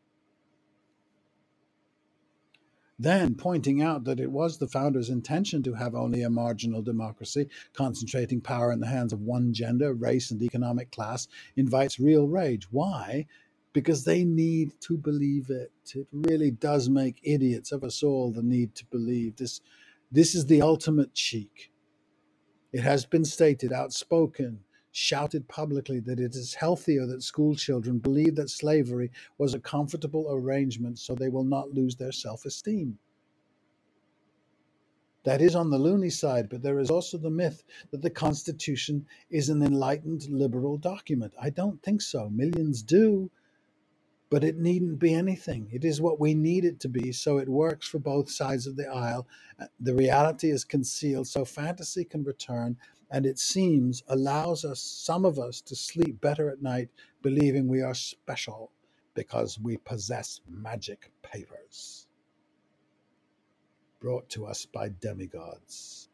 [2.99, 7.49] then pointing out that it was the founders' intention to have only a marginal democracy,
[7.73, 11.27] concentrating power in the hands of one gender, race, and economic class,
[11.57, 12.69] invites real rage.
[12.71, 13.27] Why?
[13.75, 15.73] Because they need to believe it.
[15.95, 19.37] It really does make idiots of us all the need to believe.
[19.37, 19.61] This,
[20.11, 21.71] this is the ultimate cheek.
[22.73, 24.61] It has been stated, outspoken,
[24.93, 30.27] shouted publicly that it is healthier that school children believe that slavery was a comfortable
[30.31, 32.99] arrangement so they will not lose their self esteem.
[35.25, 39.07] That is on the loony side, but there is also the myth that the Constitution
[39.31, 41.33] is an enlightened liberal document.
[41.41, 42.29] I don't think so.
[42.29, 43.31] Millions do,
[44.31, 45.69] but it needn't be anything.
[45.73, 48.77] It is what we need it to be, so it works for both sides of
[48.77, 49.27] the aisle.
[49.61, 52.77] Uh, the reality is concealed, so fantasy can return
[53.11, 56.89] and it seems allows us, some of us, to sleep better at night,
[57.23, 58.73] believing we are special
[59.15, 62.09] because we possess magic papers
[64.01, 66.09] brought to us by demigods.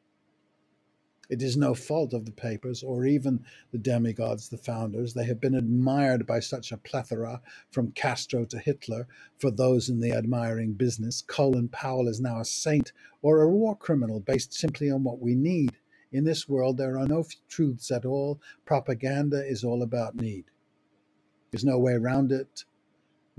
[1.31, 5.14] It is no fault of the papers or even the demigods, the founders.
[5.14, 9.09] They have been admired by such a plethora, from Castro to Hitler,
[9.39, 11.22] for those in the admiring business.
[11.22, 15.35] Colin Powell is now a saint or a war criminal based simply on what we
[15.35, 15.78] need
[16.12, 18.41] in this world, there are no truths at all.
[18.64, 20.47] Propaganda is all about need.
[21.51, 22.64] There's no way around it,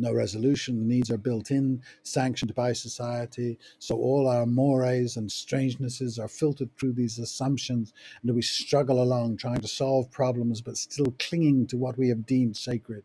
[0.02, 0.88] no resolution.
[0.88, 3.58] Needs are built in, sanctioned by society.
[3.80, 9.38] So all our mores and strangenesses are filtered through these assumptions, and we struggle along
[9.38, 13.04] trying to solve problems but still clinging to what we have deemed sacred.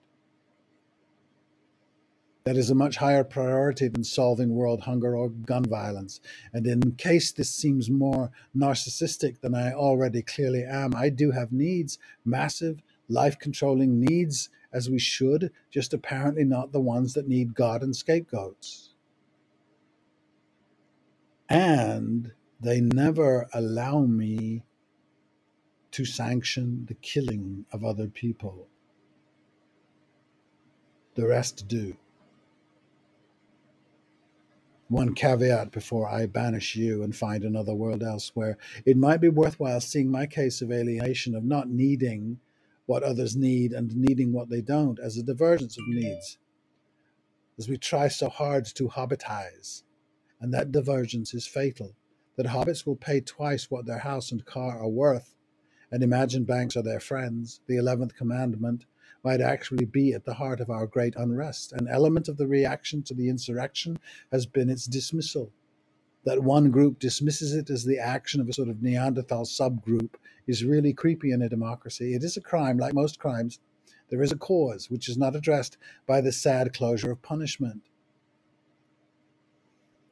[2.45, 6.21] That is a much higher priority than solving world hunger or gun violence.
[6.53, 11.51] And in case this seems more narcissistic than I already clearly am, I do have
[11.51, 17.55] needs, massive, life controlling needs, as we should, just apparently not the ones that need
[17.55, 18.95] God and scapegoats.
[21.49, 24.63] And they never allow me
[25.93, 28.67] to sanction the killing of other people.
[31.15, 31.97] The rest do
[34.89, 38.57] one caveat before I banish you and find another world elsewhere.
[38.85, 42.39] It might be worthwhile seeing my case of alienation, of not needing
[42.87, 46.39] what others need and needing what they don't, as a divergence of needs,
[47.59, 49.83] as we try so hard to hobbitize.
[50.41, 51.95] And that divergence is fatal.
[52.37, 55.35] That hobbits will pay twice what their house and car are worth,
[55.91, 58.85] and imagine banks are their friends, the 11th commandment,
[59.25, 61.73] might actually be at the heart of our great unrest.
[61.73, 63.99] An element of the reaction to the insurrection
[64.31, 65.51] has been its dismissal.
[66.27, 70.17] That one group dismisses it as the action of a sort of Neanderthal subgroup
[70.47, 72.15] is really creepy in a democracy.
[72.15, 73.61] It is a crime, like most crimes.
[74.11, 77.83] There is a cause which is not addressed by the sad closure of punishment.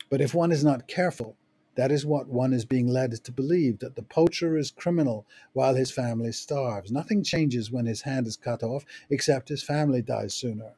[0.08, 1.36] But if one is not careful,
[1.74, 5.74] that is what one is being led to believe that the poacher is criminal while
[5.74, 6.92] his family starves.
[6.92, 10.74] Nothing changes when his hand is cut off, except his family dies sooner.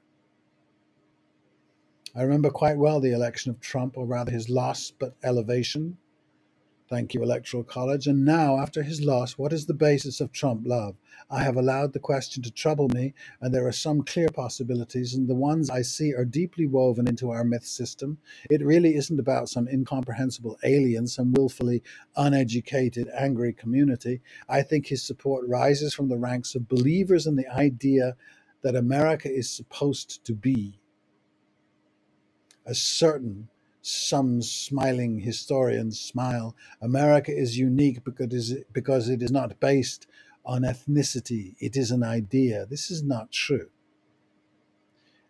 [2.19, 5.99] I remember quite well the election of Trump, or rather his loss but elevation.
[6.89, 8.07] Thank you, Electoral College.
[8.07, 10.97] And now, after his loss, what is the basis of Trump love?
[11.29, 13.13] I have allowed the question to trouble me,
[13.43, 17.33] and there are some clear possibilities, and the ones I see are deeply woven into
[17.33, 18.17] our myth system.
[18.49, 21.83] It really isn't about some incomprehensible alien, some willfully
[22.17, 24.23] uneducated, angry community.
[24.49, 28.17] I think his support rises from the ranks of believers in the idea
[28.63, 30.81] that America is supposed to be
[32.67, 33.49] a certain
[33.81, 36.57] some smiling historians smile.
[36.83, 40.09] America is unique because, because it is not based
[40.45, 42.67] on ethnicity, it is an idea.
[42.67, 43.69] This is not true.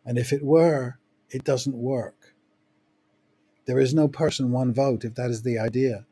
[0.07, 2.34] And if it were, it doesn't work.
[3.66, 6.07] There is no person, one vote, if that is the idea.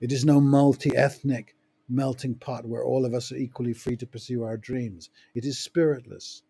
[0.00, 1.56] It is no multi ethnic
[1.88, 5.10] melting pot where all of us are equally free to pursue our dreams.
[5.34, 6.42] It is spiritless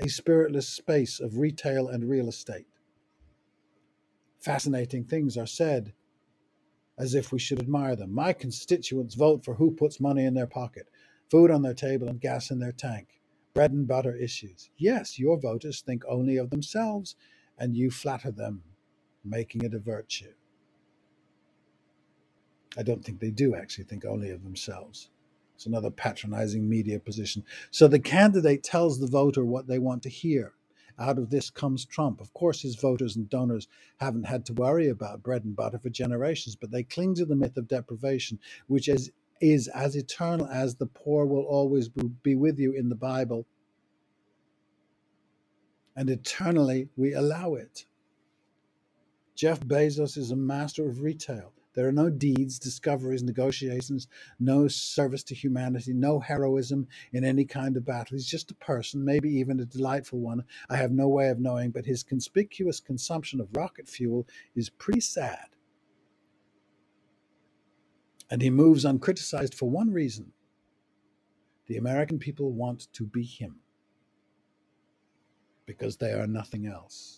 [0.00, 2.66] a spiritless space of retail and real estate.
[4.40, 5.92] Fascinating things are said
[6.98, 8.12] as if we should admire them.
[8.12, 10.88] My constituents vote for who puts money in their pocket,
[11.30, 13.20] food on their table, and gas in their tank,
[13.54, 14.70] bread and butter issues.
[14.76, 17.14] Yes, your voters think only of themselves,
[17.58, 18.62] and you flatter them,
[19.24, 20.32] making it a virtue.
[22.76, 25.10] I don't think they do actually think only of themselves.
[25.58, 27.42] It's another patronizing media position.
[27.72, 30.52] So the candidate tells the voter what they want to hear.
[31.00, 32.20] Out of this comes Trump.
[32.20, 35.90] Of course, his voters and donors haven't had to worry about bread and butter for
[35.90, 38.38] generations, but they cling to the myth of deprivation,
[38.68, 42.94] which is, is as eternal as the poor will always be with you in the
[42.94, 43.44] Bible.
[45.96, 47.84] And eternally we allow it.
[49.34, 51.52] Jeff Bezos is a master of retail.
[51.74, 54.08] There are no deeds, discoveries, negotiations,
[54.40, 58.16] no service to humanity, no heroism in any kind of battle.
[58.16, 60.44] He's just a person, maybe even a delightful one.
[60.68, 65.00] I have no way of knowing, but his conspicuous consumption of rocket fuel is pretty
[65.00, 65.46] sad.
[68.30, 70.32] And he moves uncriticized for one reason
[71.66, 73.56] the American people want to be him
[75.66, 77.17] because they are nothing else.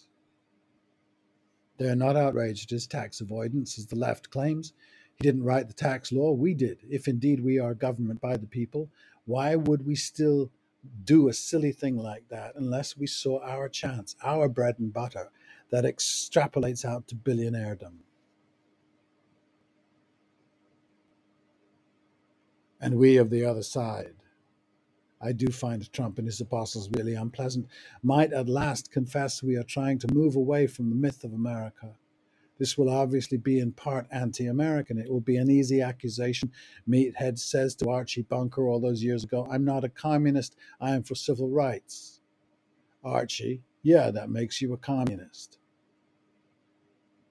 [1.80, 4.74] They are not outraged his tax avoidance, as the left claims.
[5.16, 6.80] He didn't write the tax law, we did.
[6.90, 8.90] If indeed we are government by the people,
[9.24, 10.50] why would we still
[11.04, 15.30] do a silly thing like that unless we saw our chance, our bread and butter
[15.70, 17.94] that extrapolates out to billionairedom?
[22.78, 24.16] And we of the other side
[25.20, 27.66] I do find Trump and his apostles really unpleasant,
[28.02, 31.96] might at last confess we are trying to move away from the myth of America.
[32.58, 34.98] This will obviously be in part anti American.
[34.98, 36.52] It will be an easy accusation.
[36.88, 41.02] Meathead says to Archie Bunker all those years ago, I'm not a communist, I am
[41.02, 42.20] for civil rights.
[43.02, 45.58] Archie, yeah, that makes you a communist.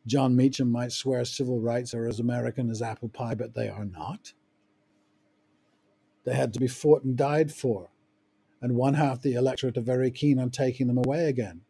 [0.08, 3.86] Jon Meacham might swear civil rights are as American as apple pie, but they are
[3.86, 4.34] not.
[6.30, 7.90] They had to be fought and died for.
[8.62, 11.62] And one half the electorate are very keen on taking them away again.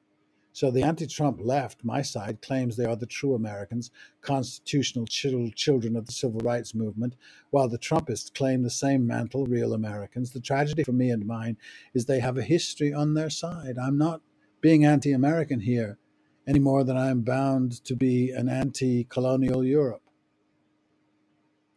[0.52, 3.90] So the anti Trump left, my side, claims they are the true Americans,
[4.20, 7.16] constitutional children of the civil rights movement,
[7.52, 10.32] while the Trumpists claim the same mantle, real Americans.
[10.32, 11.56] The tragedy for me and mine
[11.94, 13.78] is they have a history on their side.
[13.82, 14.20] I'm not
[14.60, 16.00] being anti American here
[16.46, 20.04] any more than I am bound to be an anti colonial Europe.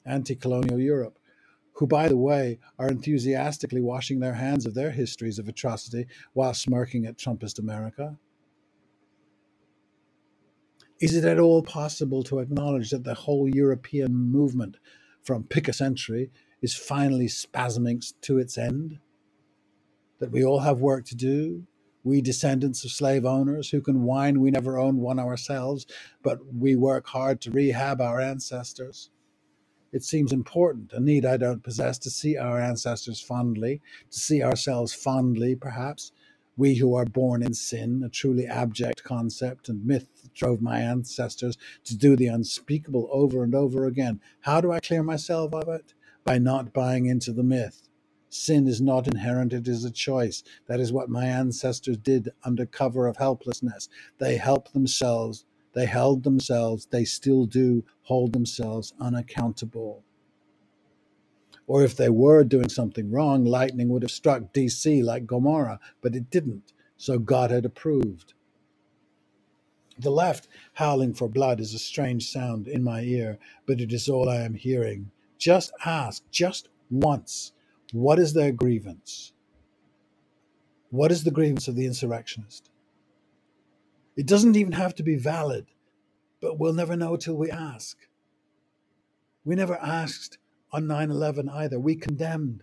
[0.04, 1.20] Anti colonial Europe
[1.74, 6.54] who, by the way, are enthusiastically washing their hands of their histories of atrocity while
[6.54, 8.18] smirking at Trumpist America?
[11.00, 14.76] Is it at all possible to acknowledge that the whole European movement
[15.24, 16.30] from pick a century
[16.62, 18.98] is finally spasming to its end?
[20.20, 21.66] That we all have work to do?
[22.04, 25.86] We descendants of slave owners who can whine we never owned one ourselves,
[26.22, 29.10] but we work hard to rehab our ancestors?
[29.92, 34.42] It seems important, a need I don't possess, to see our ancestors fondly, to see
[34.42, 36.12] ourselves fondly, perhaps.
[36.56, 40.80] We who are born in sin, a truly abject concept and myth that drove my
[40.80, 44.20] ancestors to do the unspeakable over and over again.
[44.40, 45.94] How do I clear myself of it?
[46.24, 47.88] By not buying into the myth.
[48.28, 50.42] Sin is not inherent, it is a choice.
[50.66, 53.88] That is what my ancestors did under cover of helplessness.
[54.18, 60.04] They helped themselves they held themselves, they still do hold themselves unaccountable.
[61.66, 66.16] Or if they were doing something wrong, lightning would have struck DC like Gomorrah, but
[66.16, 68.34] it didn't, so God had approved.
[69.98, 74.08] The left howling for blood is a strange sound in my ear, but it is
[74.08, 75.10] all I am hearing.
[75.38, 77.52] Just ask, just once,
[77.92, 79.32] what is their grievance?
[80.90, 82.71] What is the grievance of the insurrectionist?
[84.16, 85.66] It doesn't even have to be valid,
[86.40, 87.96] but we'll never know till we ask.
[89.44, 90.38] We never asked
[90.72, 91.80] on 9 11 either.
[91.80, 92.62] We condemned.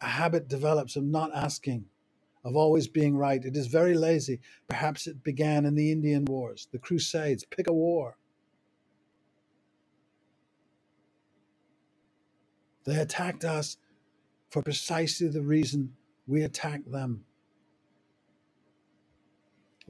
[0.00, 1.86] A habit develops of not asking,
[2.44, 3.44] of always being right.
[3.44, 4.40] It is very lazy.
[4.68, 7.44] Perhaps it began in the Indian Wars, the Crusades.
[7.44, 8.16] Pick a war.
[12.86, 13.76] They attacked us
[14.50, 15.94] for precisely the reason
[16.26, 17.24] we attacked them.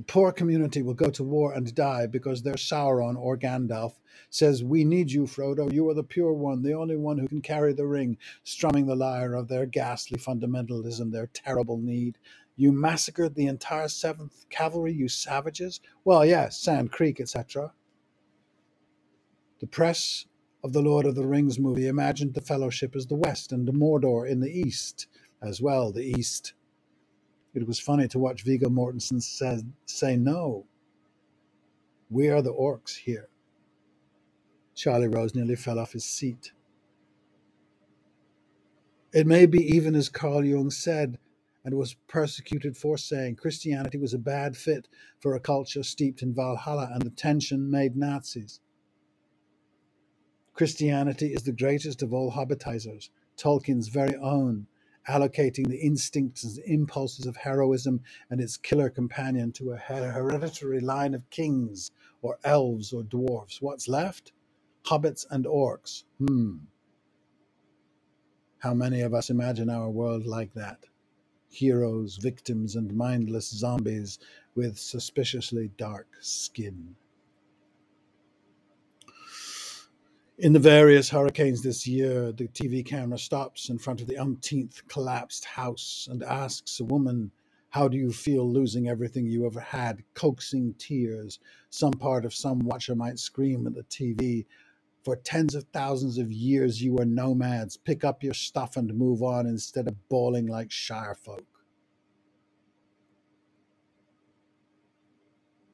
[0.07, 3.99] Poor community will go to war and die because their Sauron or Gandalf
[4.31, 5.73] says, We need you, Frodo.
[5.73, 8.95] You are the pure one, the only one who can carry the ring, strumming the
[8.95, 12.19] lyre of their ghastly fundamentalism, their terrible need.
[12.57, 15.81] You massacred the entire 7th Cavalry, you savages?
[16.05, 17.73] Well, yes, Sand Creek, etc.
[19.61, 20.27] The press
[20.63, 24.29] of the Lord of the Rings movie imagined the Fellowship as the West and Mordor
[24.29, 25.07] in the East
[25.43, 26.55] as well, the East
[27.55, 29.21] it was funny to watch Viggo Mortensen
[29.87, 30.67] say, no,
[32.09, 33.29] we are the orcs here.
[34.75, 36.53] Charlie Rose nearly fell off his seat.
[39.13, 41.19] It may be even as Carl Jung said
[41.65, 44.89] and was persecuted for saying Christianity was a bad fit
[45.19, 48.61] for a culture steeped in Valhalla, and the tension made Nazis.
[50.55, 54.67] Christianity is the greatest of all hobbitizers, Tolkien's very own,
[55.09, 61.15] allocating the instincts and impulses of heroism and its killer companion to a hereditary line
[61.15, 61.91] of kings
[62.23, 63.61] or elves or dwarfs.
[63.63, 64.33] What's left?
[64.87, 66.05] Hobbits and orcs.
[66.19, 66.57] Hmm.
[68.59, 70.85] How many of us imagine our world like that?
[71.51, 74.19] heroes, victims, and mindless zombies
[74.55, 76.95] with suspiciously dark skin.
[80.41, 84.81] In the various hurricanes this year, the TV camera stops in front of the umpteenth
[84.89, 87.31] collapsed house and asks a woman,
[87.69, 90.03] How do you feel losing everything you ever had?
[90.15, 91.41] Coaxing tears.
[91.69, 94.47] Some part of some watcher might scream at the TV,
[95.05, 97.77] for tens of thousands of years, you were nomads.
[97.77, 101.45] Pick up your stuff and move on instead of bawling like shire folk.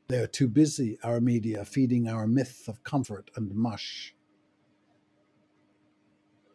[0.08, 4.15] They are too busy, our media, feeding our myth of comfort and mush.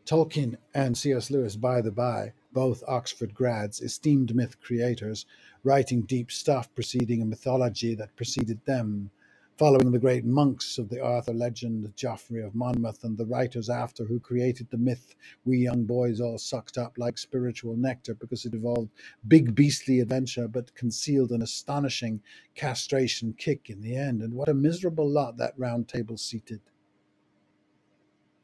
[0.05, 1.31] Tolkien and C.S.
[1.31, 5.25] Lewis, by the by, both Oxford grads, esteemed myth creators,
[5.63, 9.11] writing deep stuff preceding a mythology that preceded them,
[9.57, 14.05] following the great monks of the Arthur legend, Geoffrey of Monmouth, and the writers after
[14.05, 18.53] who created the myth we young boys all sucked up like spiritual nectar because it
[18.53, 18.91] involved
[19.27, 22.21] big beastly adventure but concealed an astonishing
[22.55, 24.21] castration kick in the end.
[24.23, 26.61] And what a miserable lot that round table seated,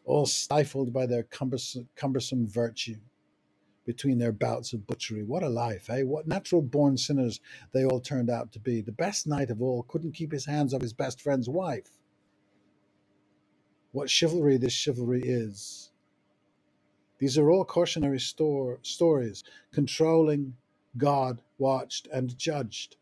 [0.08, 2.98] all stifled by their cumbersome, cumbersome virtue
[3.86, 5.24] between their bouts of butchery.
[5.24, 6.04] What a life, eh?
[6.04, 7.40] What natural born sinners
[7.74, 8.82] they all turned out to be.
[8.82, 11.92] The best knight of all couldn't keep his hands off his best friend's wife.
[13.92, 15.92] What chivalry this chivalry is.
[17.20, 19.44] These are all cautionary store, stories,
[19.74, 20.56] controlling,
[20.98, 22.98] God watched and judged.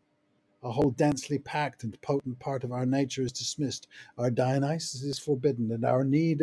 [0.62, 3.88] A whole densely packed and potent part of our nature is dismissed.
[4.18, 6.42] Our Dionysus is forbidden, and our need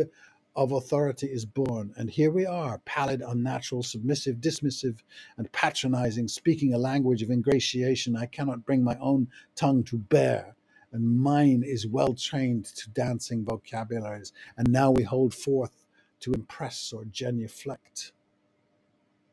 [0.55, 1.93] of authority is born.
[1.97, 4.99] And here we are, pallid, unnatural, submissive, dismissive,
[5.37, 10.55] and patronizing, speaking a language of ingratiation I cannot bring my own tongue to bear.
[10.91, 14.31] And mine is well trained to dancing vocabularies.
[14.57, 15.85] And now we hold forth
[16.19, 18.11] to impress or genuflect,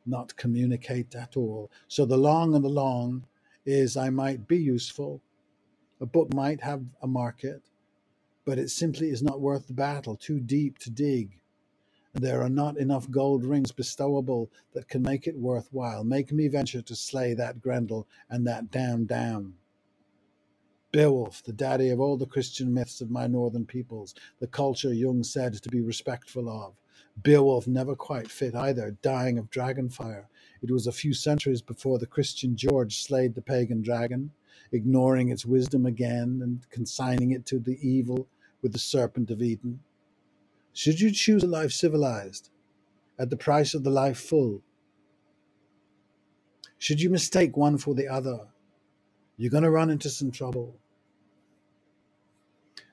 [0.06, 1.70] not communicate at all.
[1.86, 3.26] So the long and the long
[3.66, 5.20] is I might be useful.
[6.00, 7.62] A book might have a market
[8.44, 11.40] but it simply is not worth the battle, too deep to dig.
[12.12, 16.02] There are not enough gold rings bestowable that can make it worthwhile.
[16.02, 19.54] Make me venture to slay that Grendel and that damn dam.
[20.92, 25.22] Beowulf, the daddy of all the Christian myths of my northern peoples, the culture Jung
[25.22, 26.74] said to be respectful of.
[27.22, 30.28] Beowulf never quite fit either, dying of dragon fire.
[30.62, 34.32] It was a few centuries before the Christian George slayed the pagan dragon,
[34.72, 38.28] ignoring its wisdom again and consigning it to the evil
[38.62, 39.80] with the serpent of Eden?
[40.72, 42.50] Should you choose a life civilized
[43.18, 44.62] at the price of the life full?
[46.78, 48.38] Should you mistake one for the other?
[49.36, 50.76] You're going to run into some trouble.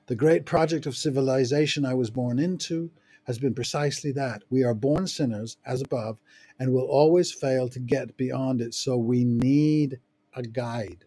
[0.06, 2.90] The great project of civilization I was born into
[3.24, 4.42] has been precisely that.
[4.48, 6.18] We are born sinners, as above,
[6.58, 8.72] and will always fail to get beyond it.
[8.72, 10.00] So we need
[10.34, 11.04] a guide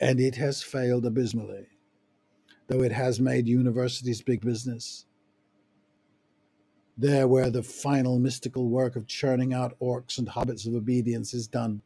[0.00, 1.68] and it has failed abysmally,
[2.68, 5.06] though it has made universities big business.
[6.98, 11.46] There, where the final mystical work of churning out orcs and hobbits of obedience is
[11.46, 11.82] done.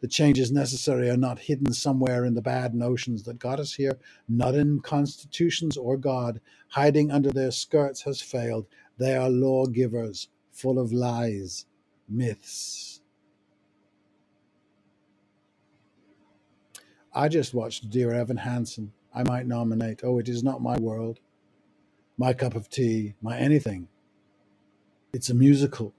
[0.00, 3.98] The changes necessary are not hidden somewhere in the bad notions that got us here,
[4.28, 6.40] not in constitutions or God.
[6.68, 8.66] Hiding under their skirts has failed.
[8.98, 11.66] They are lawgivers, full of lies,
[12.08, 12.89] myths.
[17.12, 18.92] I just watched Dear Evan Hansen.
[19.14, 20.00] I might nominate.
[20.04, 21.20] Oh, it is not my world,
[22.18, 23.88] my cup of tea, my anything.
[25.12, 25.94] It's a musical.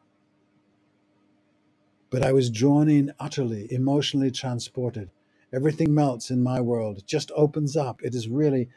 [2.10, 5.10] But I was drawn in utterly, emotionally transported.
[5.54, 7.00] Everything melts in my world.
[7.00, 8.02] It just opens up.
[8.04, 8.70] It is really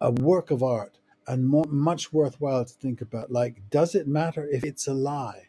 [0.00, 3.32] a work of art and more, much worthwhile to think about.
[3.32, 5.48] Like, does it matter if it's a lie?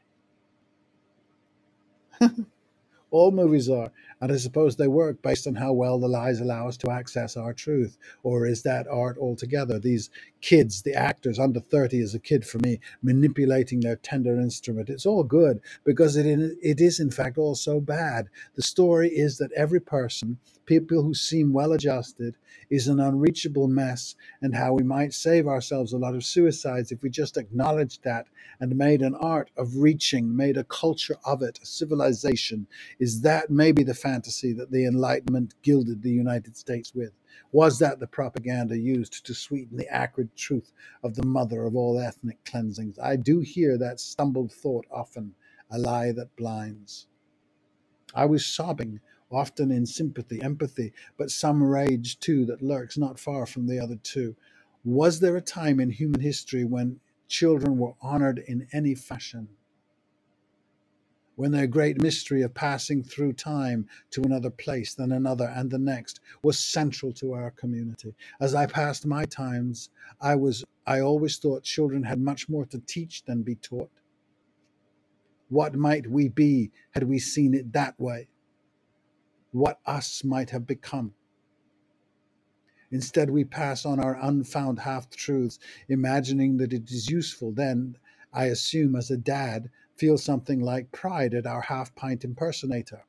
[3.11, 3.91] All movies are,
[4.24, 7.36] and I suppose they work based on how well the lies allow us to access
[7.36, 7.97] our truth.
[8.24, 9.80] Or is that art altogether?
[9.80, 10.09] These
[10.41, 14.89] kids, the actors under 30 is a kid for me, manipulating their tender instrument.
[14.89, 16.26] It's all good because it,
[16.61, 18.30] it is, in fact, all so bad.
[18.55, 22.36] The story is that every person, people who seem well adjusted,
[22.69, 27.01] is an unreachable mess, and how we might save ourselves a lot of suicides if
[27.03, 28.28] we just acknowledged that
[28.59, 32.67] and made an art of reaching, made a culture of it, a civilization.
[32.99, 37.14] Is that maybe the fantasy that the Enlightenment gilded the United States with?
[37.51, 40.72] Was that the propaganda used to sweeten the acrid truth
[41.03, 42.99] of the mother of all ethnic cleansings?
[42.99, 45.34] I do hear that stumbled thought often,
[45.72, 47.07] a lie that blinds.
[48.14, 48.99] I was sobbing,
[49.32, 53.95] often in sympathy, empathy, but some rage too that lurks not far from the other
[53.95, 54.36] two.
[54.86, 59.47] Was there a time in human history when children were honored in any fashion?
[61.36, 65.79] When their great mystery of passing through time to another place, then another, and the
[65.79, 68.13] next was central to our community.
[68.39, 69.89] As I passed my times,
[70.21, 73.89] I was I always thought children had much more to teach than be taught.
[75.49, 78.27] What might we be had we seen it that way?
[79.51, 81.13] What us might have become?
[82.91, 85.57] Instead, we pass on our unfound half truths,
[85.89, 87.51] imagining that it is useful.
[87.51, 87.97] Then,
[88.31, 93.05] I assume, as a dad, feel something like pride at our half pint impersonator.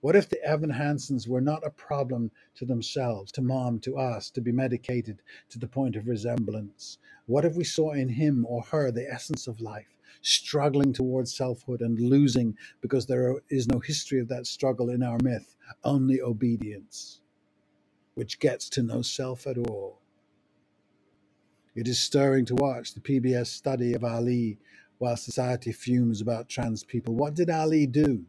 [0.00, 4.30] What if the Evan Hansens were not a problem to themselves, to mom, to us,
[4.30, 6.98] to be medicated to the point of resemblance?
[7.26, 11.80] What if we saw in him or her the essence of life, struggling towards selfhood
[11.80, 17.20] and losing because there is no history of that struggle in our myth, only obedience,
[18.14, 19.98] which gets to no self at all?
[21.74, 24.58] It is stirring to watch the PBS study of Ali
[24.98, 27.14] while society fumes about trans people.
[27.14, 28.24] What did Ali do?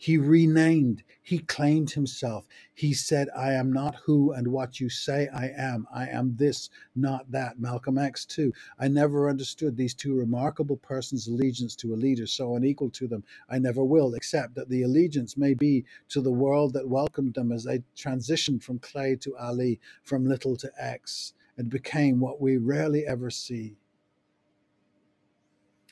[0.00, 2.46] He renamed, he claimed himself.
[2.72, 5.88] He said, I am not who and what you say I am.
[5.92, 7.58] I am this, not that.
[7.58, 8.52] Malcolm X, too.
[8.78, 13.24] I never understood these two remarkable persons' allegiance to a leader so unequal to them.
[13.50, 17.50] I never will, except that the allegiance may be to the world that welcomed them
[17.50, 22.56] as they transitioned from clay to Ali, from little to X, and became what we
[22.56, 23.78] rarely ever see.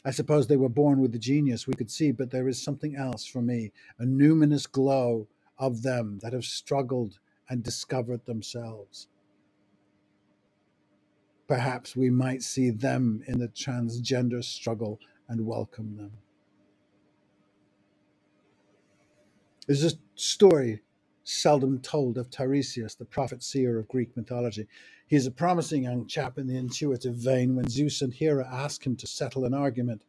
[0.07, 2.97] I suppose they were born with the genius we could see, but there is something
[2.97, 5.29] else for me a numinous glow
[5.59, 7.19] of them that have struggled
[7.51, 9.09] and discovered themselves.
[11.49, 16.13] Perhaps we might see them in the transgender struggle and welcome them.
[19.67, 20.83] There's a story
[21.25, 24.69] seldom told of Tiresias, the prophet seer of Greek mythology.
[25.07, 28.85] He is a promising young chap in the intuitive vein when Zeus and Hera ask
[28.85, 30.03] him to settle an argument.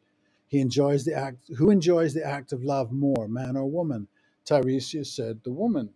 [0.48, 4.08] He enjoys the act who enjoys the act of love more, man or woman?
[4.44, 5.90] Tiresias said, The woman.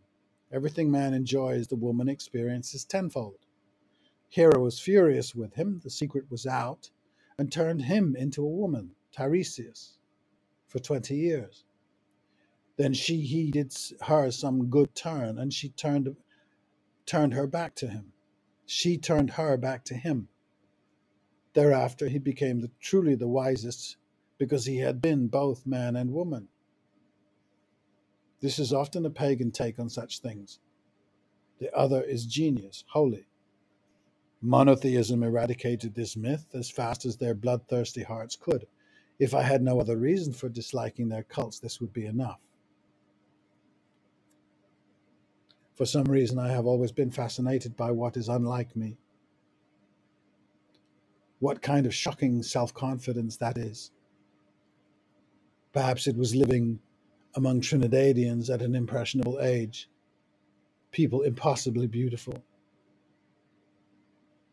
[0.53, 3.39] Everything man enjoys, the woman experiences tenfold.
[4.29, 6.91] Hera was furious with him, the secret was out,
[7.39, 9.99] and turned him into a woman, Tiresias,
[10.69, 11.65] for twenty years.
[12.77, 16.15] Then she heeded her some good turn, and she turned
[17.05, 18.12] turned her back to him.
[18.75, 20.29] She turned her back to him.
[21.53, 23.99] Thereafter he became the, truly the wisest
[24.39, 26.49] because he had been both man and woman.
[28.41, 30.59] This is often a pagan take on such things.
[31.59, 33.27] The other is genius, holy.
[34.41, 38.67] Monotheism eradicated this myth as fast as their bloodthirsty hearts could.
[39.19, 42.41] If I had no other reason for disliking their cults, this would be enough.
[45.83, 48.99] For some reason, I have always been fascinated by what is unlike me.
[51.41, 53.91] What kind of shocking self confidence that is.
[55.73, 56.79] Perhaps it was living
[57.35, 59.91] among Trinidadians at an impressionable age,
[60.93, 62.45] people impossibly beautiful.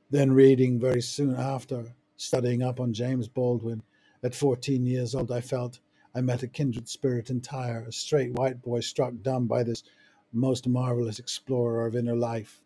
[0.10, 3.84] Then reading very soon after, studying up on James Baldwin.
[4.24, 5.80] At 14 years old, I felt
[6.16, 9.84] I met a kindred spirit entire, a straight white boy struck dumb by this
[10.32, 12.62] most marvelous explorer of inner life,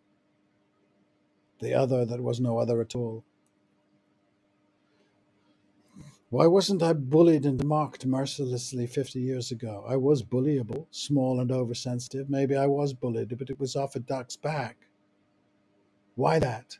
[1.60, 3.24] the other that was no other at all.
[6.30, 9.84] Why wasn't I bullied and mocked mercilessly 50 years ago?
[9.88, 12.28] I was bullyable, small and oversensitive.
[12.28, 14.88] Maybe I was bullied, but it was off a duck's back.
[16.16, 16.78] Why that?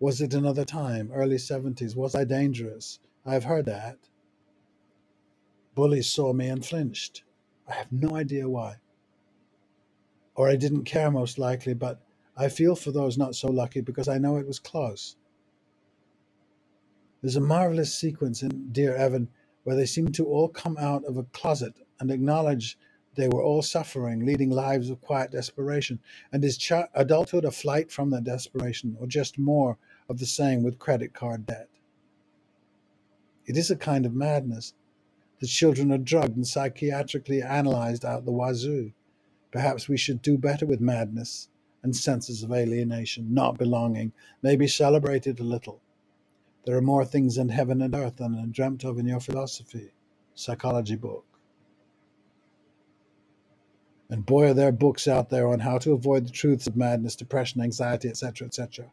[0.00, 1.94] Was it another time, early 70s?
[1.94, 2.98] Was I dangerous?
[3.24, 3.98] I've heard that.
[5.74, 7.22] Bullies saw me and flinched.
[7.68, 8.76] I have no idea why
[10.34, 12.00] or I didn't care most likely, but
[12.36, 15.16] I feel for those not so lucky because I know it was close.
[17.20, 19.28] There's a marvelous sequence in Dear Evan
[19.64, 22.78] where they seem to all come out of a closet and acknowledge
[23.14, 25.98] they were all suffering, leading lives of quiet desperation.
[26.32, 29.76] And is ch- adulthood a flight from that desperation, or just more
[30.08, 31.68] of the same with credit card debt?
[33.46, 34.74] It is a kind of madness.
[35.40, 38.92] The children are drugged and psychiatrically analyzed out the wazoo.
[39.50, 41.48] Perhaps we should do better with madness
[41.82, 45.80] and senses of alienation, not belonging, maybe celebrate it a little.
[46.64, 49.92] There are more things in heaven and earth than are dreamt of in your philosophy,
[50.34, 51.24] psychology book.
[54.10, 57.16] And boy, are there books out there on how to avoid the truths of madness,
[57.16, 58.90] depression, anxiety, etc., etc.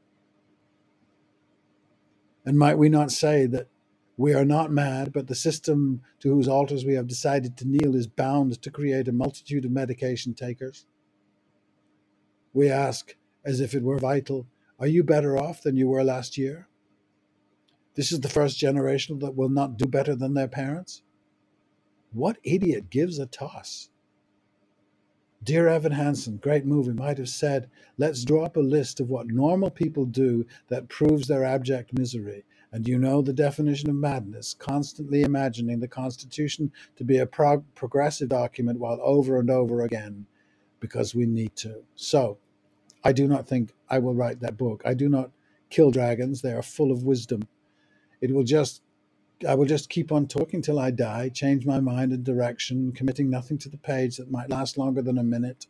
[2.46, 3.68] And might we not say that
[4.18, 7.96] we are not mad, but the system to whose altars we have decided to kneel
[7.96, 10.86] is bound to create a multitude of medication takers?
[12.54, 13.16] We ask,
[13.46, 14.48] as if it were vital,
[14.80, 16.68] are you better off than you were last year?
[17.94, 21.04] This is the first generation that will not do better than their parents?
[22.12, 23.90] What idiot gives a toss?
[25.44, 29.28] Dear Evan Hansen, great movie, might have said, let's draw up a list of what
[29.28, 32.44] normal people do that proves their abject misery.
[32.78, 37.66] And you know the definition of madness constantly imagining the Constitution to be a prog-
[37.74, 40.28] progressive document while over and over again,
[40.80, 41.82] because we need to.
[41.96, 42.38] So,
[43.04, 44.84] I do not think I will write that book.
[44.86, 45.32] I do not
[45.72, 47.48] kill dragons, they are full of wisdom.
[48.22, 48.84] It will just
[49.48, 53.32] I will just keep on talking till I die, change my mind and direction, committing
[53.32, 55.66] nothing to the page that might last longer than a minute.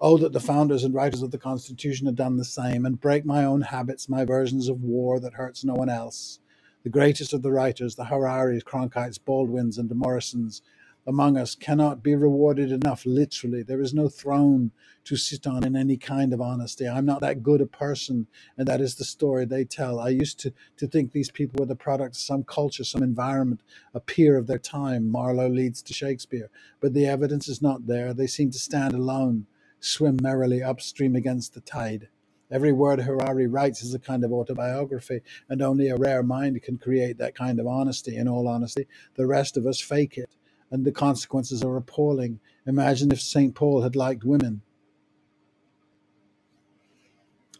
[0.00, 3.26] Oh, that the founders and writers of the Constitution had done the same, and break
[3.26, 6.38] my own habits, my versions of war that hurts no one else.
[6.84, 10.60] The greatest of the writers, the Hararis, Cronkites, Baldwins, and the Morrisons,
[11.06, 13.62] among us cannot be rewarded enough, literally.
[13.62, 14.70] There is no throne
[15.04, 16.86] to sit on in any kind of honesty.
[16.86, 18.26] I'm not that good a person,
[18.58, 19.98] and that is the story they tell.
[19.98, 23.62] I used to, to think these people were the product of some culture, some environment,
[23.94, 25.10] a peer of their time.
[25.10, 26.50] Marlowe leads to Shakespeare.
[26.80, 28.12] But the evidence is not there.
[28.12, 29.46] They seem to stand alone,
[29.80, 32.08] swim merrily upstream against the tide.
[32.54, 36.78] Every word Harari writes is a kind of autobiography, and only a rare mind can
[36.78, 38.86] create that kind of honesty, in all honesty.
[39.16, 40.36] The rest of us fake it
[40.70, 42.38] and the consequences are appalling.
[42.64, 43.56] Imagine if St.
[43.56, 44.62] Paul had liked women.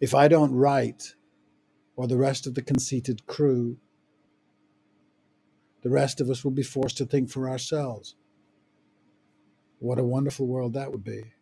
[0.01, 1.17] If I don't write,
[1.97, 3.79] or the rest of the conceited crew,
[5.83, 8.15] the rest of us will be forced to think for ourselves.
[9.81, 11.34] What a wonderful world that would be.